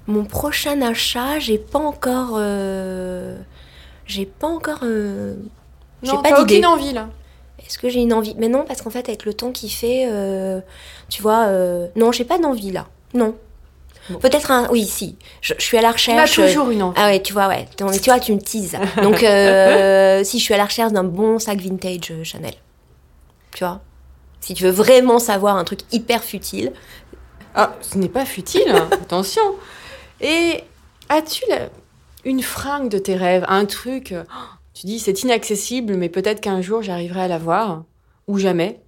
Mon 0.07 0.25
prochain 0.25 0.83
achat, 0.83 1.39
j'ai 1.39 1.59
pas 1.59 1.79
encore. 1.79 2.35
euh, 2.37 3.37
j'ai 4.07 4.27
pas 4.27 4.47
encore. 4.49 4.81
euh, 4.83 5.35
j'ai 6.03 6.13
Non, 6.13 6.23
pas 6.23 6.41
aucune 6.43 6.67
envie 6.67 6.93
là. 6.93 7.09
Est-ce 7.67 7.79
que 7.79 7.89
j'ai 7.89 8.01
une 8.01 8.13
envie? 8.13 8.35
Mais 8.39 8.49
non, 8.49 8.65
parce 8.67 8.83
qu'en 8.83 8.91
fait, 8.91 9.09
avec 9.09 9.25
le 9.25 9.33
temps 9.33 9.51
qui 9.51 9.71
fait, 9.71 10.07
euh, 10.11 10.61
tu 11.09 11.23
vois, 11.23 11.45
euh, 11.47 11.87
non, 11.97 12.13
j'ai 12.13 12.25
pas 12.25 12.39
d'envie 12.39 12.71
là. 12.73 12.87
Non. 13.15 13.35
Bon. 14.11 14.19
Peut-être 14.19 14.51
un. 14.51 14.69
Oui, 14.71 14.85
si. 14.85 15.17
Je, 15.41 15.55
je 15.57 15.63
suis 15.65 15.79
à 15.79 15.81
la 15.81 15.89
On 15.89 15.91
a 15.91 15.95
recherche. 15.95 16.35
toujours 16.35 16.69
une 16.69 16.83
envie. 16.83 16.99
Ah 17.01 17.07
ouais, 17.07 17.23
tu 17.23 17.33
vois, 17.33 17.49
ouais. 17.49 17.67
Mais 17.81 17.99
tu 17.99 18.11
vois, 18.11 18.21
tu 18.21 18.35
me 18.35 18.41
teases. 18.41 18.77
Donc, 19.03 19.23
euh, 19.23 20.23
si 20.25 20.39
je 20.39 20.45
suis 20.45 20.53
à 20.53 20.59
la 20.59 20.67
recherche 20.67 20.93
d'un 20.93 21.05
bon 21.05 21.39
sac 21.39 21.59
vintage 21.59 22.13
Chanel. 22.23 22.53
Tu 23.55 23.65
vois? 23.65 23.81
Si 24.41 24.53
tu 24.53 24.65
veux 24.65 24.71
vraiment 24.71 25.19
savoir 25.19 25.57
un 25.57 25.65
truc 25.65 25.81
hyper 25.91 26.23
futile. 26.23 26.73
Ah, 27.55 27.73
ce 27.81 27.97
n'est 27.97 28.09
pas 28.11 28.27
futile, 28.27 28.69
hein, 28.69 28.89
attention. 28.93 29.41
Et 30.21 30.63
as-tu 31.09 31.43
la- 31.49 31.69
une 32.25 32.43
fringue 32.43 32.89
de 32.89 32.99
tes 32.99 33.17
rêves, 33.17 33.45
un 33.49 33.67
truc, 33.67 34.13
euh, 34.13 34.25
tu 34.73 34.87
dis 34.87 34.99
c'est 34.99 35.23
inaccessible, 35.23 35.95
mais 35.95 36.09
peut-être 36.09 36.41
qu'un 36.41 36.63
jour 36.63 36.83
j'arriverai 36.83 37.23
à 37.23 37.29
l'avoir, 37.29 37.85
ou 38.27 38.39
jamais? 38.39 38.81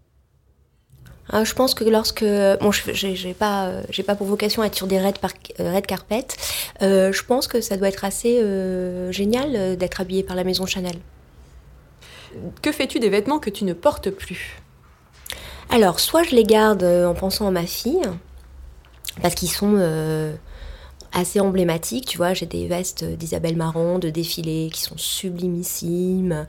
Euh, 1.35 1.45
je 1.45 1.55
pense 1.55 1.75
que 1.75 1.83
lorsque 1.85 2.25
bon, 2.25 2.71
je- 2.71 2.93
j'ai 2.93 3.35
pas, 3.35 3.67
euh, 3.67 3.83
j'ai 3.91 4.05
pas 4.05 4.15
pour 4.15 4.29
vocation 4.29 4.63
à 4.63 4.67
être 4.67 4.77
sur 4.77 4.87
des 4.87 5.01
red, 5.01 5.19
par, 5.19 5.33
euh, 5.61 5.75
red 5.75 5.87
carpet. 5.87 6.27
je 6.81 7.23
pense 7.25 7.49
que 7.49 7.61
ça 7.61 7.77
doit 7.77 7.89
être 7.89 8.05
assez 8.05 8.41
génial 9.13 9.77
d'être 9.77 10.01
habillé 10.01 10.23
par 10.23 10.37
la 10.37 10.45
maison 10.45 10.67
Chanel. 10.67 10.97
Que 12.63 12.71
fais-tu 12.71 12.99
des 13.01 13.09
vêtements 13.09 13.39
que 13.39 13.51
tu 13.51 13.65
ne 13.65 13.73
portes 13.73 14.11
plus? 14.11 14.61
Alors, 15.71 15.99
soit 15.99 16.23
je 16.23 16.35
les 16.37 16.45
garde 16.45 16.85
en 16.85 17.15
pensant 17.15 17.49
à 17.49 17.51
ma 17.51 17.67
fille, 17.67 18.03
parce 19.21 19.35
qu'ils 19.35 19.51
sont 19.51 19.77
assez 21.17 21.41
emblématiques. 21.41 22.07
Tu 22.07 22.19
vois, 22.19 22.35
j'ai 22.35 22.47
des 22.47 22.69
vestes 22.69 23.05
d'Isabelle 23.05 23.57
Marant, 23.57 23.99
de 23.99 24.11
défilé, 24.11 24.71
qui 24.73 24.83
sont 24.83 24.99
sublimissimes. 24.99 26.47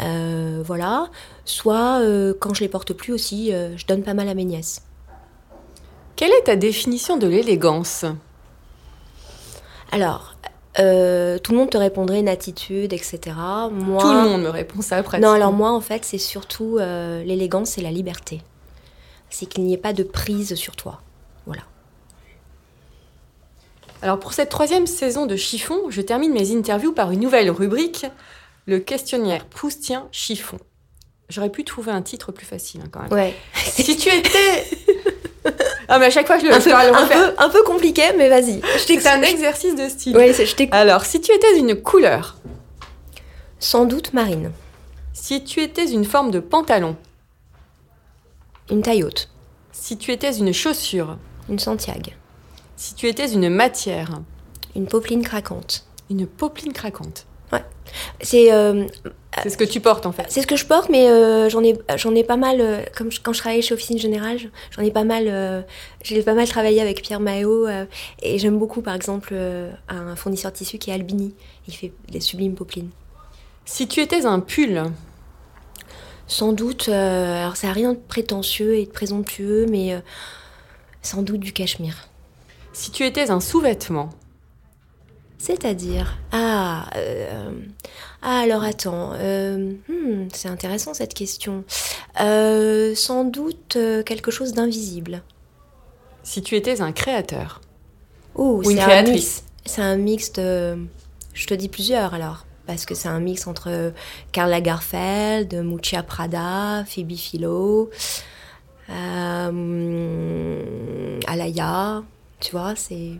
Euh, 0.00 0.62
voilà. 0.64 1.08
Soit, 1.44 2.00
euh, 2.00 2.34
quand 2.38 2.52
je 2.54 2.60
les 2.60 2.68
porte 2.68 2.92
plus 2.92 3.12
aussi, 3.12 3.52
euh, 3.52 3.76
je 3.76 3.86
donne 3.86 4.02
pas 4.02 4.14
mal 4.14 4.28
à 4.28 4.34
mes 4.34 4.44
nièces. 4.44 4.82
Quelle 6.16 6.32
est 6.32 6.44
ta 6.44 6.56
définition 6.56 7.16
de 7.16 7.28
l'élégance? 7.28 8.04
Alors, 9.92 10.34
euh, 10.80 11.38
tout 11.38 11.52
le 11.52 11.58
monde 11.58 11.70
te 11.70 11.78
répondrait 11.78 12.20
une 12.20 12.28
attitude, 12.28 12.92
etc. 12.92 13.20
Moi, 13.72 14.02
Tout 14.02 14.12
le 14.12 14.22
monde 14.22 14.42
me 14.42 14.50
répond 14.50 14.82
ça 14.82 14.96
après. 14.96 15.20
Non, 15.20 15.30
alors 15.30 15.52
moi, 15.52 15.70
en 15.70 15.80
fait, 15.80 16.04
c'est 16.04 16.18
surtout 16.18 16.78
euh, 16.78 17.22
l'élégance, 17.24 17.70
c'est 17.70 17.82
la 17.82 17.90
liberté. 17.90 18.42
C'est 19.30 19.46
qu'il 19.46 19.64
n'y 19.64 19.74
ait 19.74 19.78
pas 19.78 19.92
de 19.92 20.02
prise 20.02 20.54
sur 20.54 20.76
toi. 20.76 21.00
Voilà. 21.46 21.62
Alors 24.02 24.20
pour 24.20 24.32
cette 24.32 24.48
troisième 24.48 24.86
saison 24.86 25.26
de 25.26 25.36
Chiffon, 25.36 25.90
je 25.90 26.00
termine 26.00 26.32
mes 26.32 26.54
interviews 26.56 26.92
par 26.92 27.10
une 27.10 27.20
nouvelle 27.20 27.50
rubrique, 27.50 28.06
le 28.66 28.78
questionnaire 28.78 29.44
Proustien 29.46 30.06
Chiffon. 30.12 30.58
J'aurais 31.28 31.50
pu 31.50 31.64
trouver 31.64 31.92
un 31.92 32.00
titre 32.02 32.32
plus 32.32 32.46
facile 32.46 32.80
hein, 32.84 32.88
quand 32.90 33.00
même. 33.02 33.12
Ouais. 33.12 33.34
Si 33.54 33.96
tu 33.96 34.08
étais... 34.08 34.64
ah 35.88 35.98
mais 35.98 36.06
à 36.06 36.10
chaque 36.10 36.26
fois 36.26 36.38
je 36.38 36.46
le, 36.46 36.52
un, 36.54 36.60
je 36.60 36.64
peu, 36.64 36.70
le 36.70 36.94
un, 36.94 37.06
peu, 37.06 37.34
un 37.38 37.48
peu 37.48 37.62
compliqué, 37.64 38.02
mais 38.16 38.28
vas-y. 38.28 38.60
C'est 38.78 39.06
un 39.06 39.22
exercice 39.22 39.74
de 39.74 39.88
style. 39.88 40.14
Je. 40.14 40.66
Alors, 40.74 41.04
si 41.04 41.20
tu 41.20 41.32
étais 41.32 41.58
une 41.58 41.74
couleur, 41.80 42.36
Sans 43.58 43.84
doute 43.84 44.12
marine. 44.12 44.52
si 45.12 45.42
tu 45.44 45.60
étais 45.60 45.90
une 45.90 46.04
forme 46.04 46.30
de 46.30 46.40
pantalon, 46.40 46.96
Une 48.70 48.82
taille 48.82 49.02
haute. 49.04 49.28
si 49.72 49.96
tu 49.98 50.12
étais 50.12 50.34
une 50.36 50.52
chaussure, 50.52 51.18
Une 51.48 51.58
Santiago. 51.58 52.10
Si 52.78 52.94
tu 52.94 53.06
étais 53.08 53.30
une 53.32 53.48
matière, 53.50 54.20
Une 54.76 54.86
popeline 54.86 55.22
craquante. 55.22 55.84
une 56.10 56.26
popeline 56.26 56.72
craquante. 56.72 57.26
C'est 58.20 58.52
euh, 58.52 58.86
C'est 59.42 59.48
ce 59.48 59.56
que 59.56 59.64
tu 59.64 59.80
portes 59.80 60.04
en 60.04 60.12
fait. 60.12 60.26
c'est 60.28 60.42
ce 60.42 60.46
que 60.46 60.56
je 60.56 60.66
porte, 60.66 60.90
mais 60.90 61.08
euh, 61.08 61.48
j'en 61.48 61.64
ai, 61.64 61.78
j'en 61.96 62.14
ai 62.14 62.22
pas 62.22 62.36
mal. 62.36 62.60
euh, 62.60 62.82
comme 62.96 63.10
je- 63.10 63.20
quand 63.22 63.32
je 63.32 63.38
travaillais 63.38 63.62
chez 63.62 63.72
Officine 63.72 63.98
Générale, 63.98 64.38
j'en 64.70 64.82
ai 64.82 64.90
pas 64.90 65.04
mal. 65.04 65.24
euh, 65.26 65.62
j'ai 66.02 66.22
pas 66.22 66.34
mal 66.34 66.46
travaillé 66.46 66.80
avec 66.82 67.00
Pierre 67.02 67.20
euh, 67.22 67.86
et 68.22 68.38
j'aime 68.38 68.58
beaucoup, 68.58 68.82
par 68.82 68.94
exemple, 68.94 69.30
euh, 69.32 69.70
un 69.88 70.14
fournisseur 70.16 70.52
de 70.52 70.56
tissu 70.58 70.76
qui 70.78 70.90
est 70.90 70.92
Albini. 70.94 71.34
Il 71.66 71.74
fait 71.74 71.92
des 72.10 72.20
sublimes 72.20 72.54
popelines. 72.54 72.90
Si 73.64 73.88
tu 73.88 74.00
étais 74.00 74.26
un 74.26 74.40
pull, 74.40 74.84
Sans 76.26 76.52
doute, 76.52 76.90
euh, 76.90 77.40
alors 77.42 77.56
ça 77.56 77.68
n'a 77.68 77.72
rien 77.72 77.94
de 77.94 77.98
prétentieux 77.98 78.74
et 78.76 78.84
de 78.84 78.90
présomptueux, 78.90 79.64
mais 79.70 79.94
euh, 79.94 80.00
sans 81.00 81.22
doute 81.22 81.40
du 81.40 81.54
cachemire. 81.54 82.06
Si 82.78 82.92
tu 82.92 83.04
étais 83.04 83.32
un 83.32 83.40
sous-vêtement, 83.40 84.10
C'est-à-dire 85.38 86.16
Ah, 86.30 86.88
euh, 86.94 87.50
ah, 88.22 88.38
alors 88.38 88.62
attends. 88.62 89.14
euh, 89.14 89.72
hmm, 89.88 90.28
c'est 90.32 90.48
intéressant 90.48 90.94
cette 90.94 91.12
question. 91.12 91.64
Euh, 92.20 92.94
sans 92.94 93.24
doute 93.24 93.76
quelque 94.06 94.30
chose 94.30 94.52
d'invisible. 94.52 95.22
si 96.22 96.40
tu 96.40 96.54
étais 96.54 96.80
un 96.80 96.92
créateur, 96.92 97.60
Ou 98.36 98.62
une 98.70 98.78
créatrice. 98.78 99.42
C'est 99.66 99.82
un 99.82 99.96
mix 99.96 100.32
de. 100.34 100.78
Je 101.34 101.46
te 101.46 101.54
dis 101.54 101.68
plusieurs 101.68 102.14
alors. 102.14 102.46
Parce 102.68 102.84
que 102.84 102.94
c'est 102.94 103.08
un 103.08 103.18
mix 103.18 103.48
entre 103.48 103.92
Karl 104.30 104.50
Lagerfeld, 104.50 105.52
Muccia 105.64 106.04
Prada, 106.04 106.84
Phoebe 106.86 107.16
Philo, 107.16 107.90
euh, 108.90 109.52
Alaya. 111.26 112.04
Tu 112.40 112.52
vois, 112.52 112.76
c'est. 112.76 113.14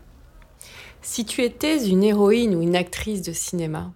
si 1.03 1.25
tu 1.25 1.43
étais 1.43 1.87
une 1.89 2.03
héroïne 2.05 2.55
ou 2.55 2.63
une 2.63 2.77
actrice 2.77 3.23
de 3.23 3.33
cinéma, 3.33 3.93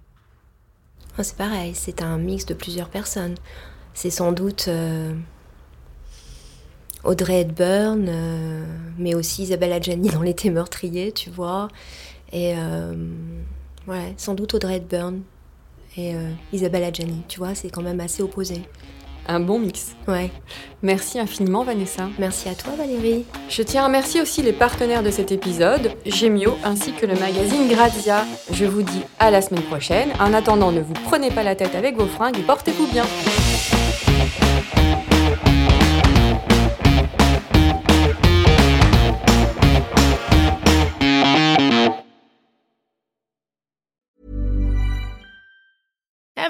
Ah, 1.18 1.22
c'est 1.24 1.36
pareil, 1.36 1.74
c'est 1.74 2.02
un 2.02 2.18
mix 2.18 2.46
de 2.46 2.54
plusieurs 2.54 2.88
personnes. 2.88 3.34
C'est 3.94 4.10
sans 4.10 4.32
doute 4.32 4.66
euh, 4.68 5.14
Audrey 7.04 7.42
Hepburn, 7.42 8.06
euh, 8.08 8.64
mais 8.98 9.14
aussi 9.14 9.42
Isabelle 9.42 9.72
Adjani 9.72 10.08
dans 10.10 10.22
L'été 10.22 10.50
meurtrier, 10.50 11.12
tu 11.12 11.30
vois. 11.30 11.68
Et 12.32 12.54
euh, 12.56 12.94
ouais, 13.86 14.14
sans 14.16 14.34
doute 14.34 14.54
Audrey 14.54 14.76
Hepburn 14.76 15.20
et 15.98 16.14
Isabelle 16.54 16.84
Adjani, 16.84 17.22
tu 17.28 17.38
vois, 17.38 17.54
c'est 17.54 17.68
quand 17.68 17.82
même 17.82 18.00
assez 18.00 18.22
opposé. 18.22 18.62
Un 19.28 19.40
bon 19.40 19.58
mix. 19.58 19.92
Ouais, 20.08 20.30
Merci 20.82 21.18
infiniment 21.20 21.62
Vanessa. 21.62 22.08
merci 22.18 22.48
à 22.48 22.54
toi 22.54 22.72
Valérie. 22.76 23.24
Je 23.48 23.62
tiens 23.62 23.82
à 23.82 23.86
remercier 23.86 24.20
aussi 24.20 24.42
les 24.42 24.52
partenaires 24.52 25.02
de 25.02 25.10
cet 25.10 25.30
épisode, 25.30 25.92
Gemio 26.06 26.56
ainsi 26.64 26.92
que 26.92 27.06
le 27.06 27.14
magazine 27.14 27.68
Grazia. 27.68 28.24
Je 28.52 28.64
vous 28.64 28.82
dis 28.82 29.02
à 29.20 29.30
la 29.30 29.40
semaine 29.42 29.62
prochaine. 29.62 30.10
En 30.18 30.34
attendant, 30.34 30.72
ne 30.72 30.80
vous 30.80 30.94
prenez 31.04 31.30
pas 31.30 31.42
la 31.44 31.54
tête 31.54 31.74
avec 31.74 31.96
vos 31.96 32.06
fringues 32.06 32.38
et 32.38 32.42
portez-vous 32.42 32.86
bien. 32.88 33.04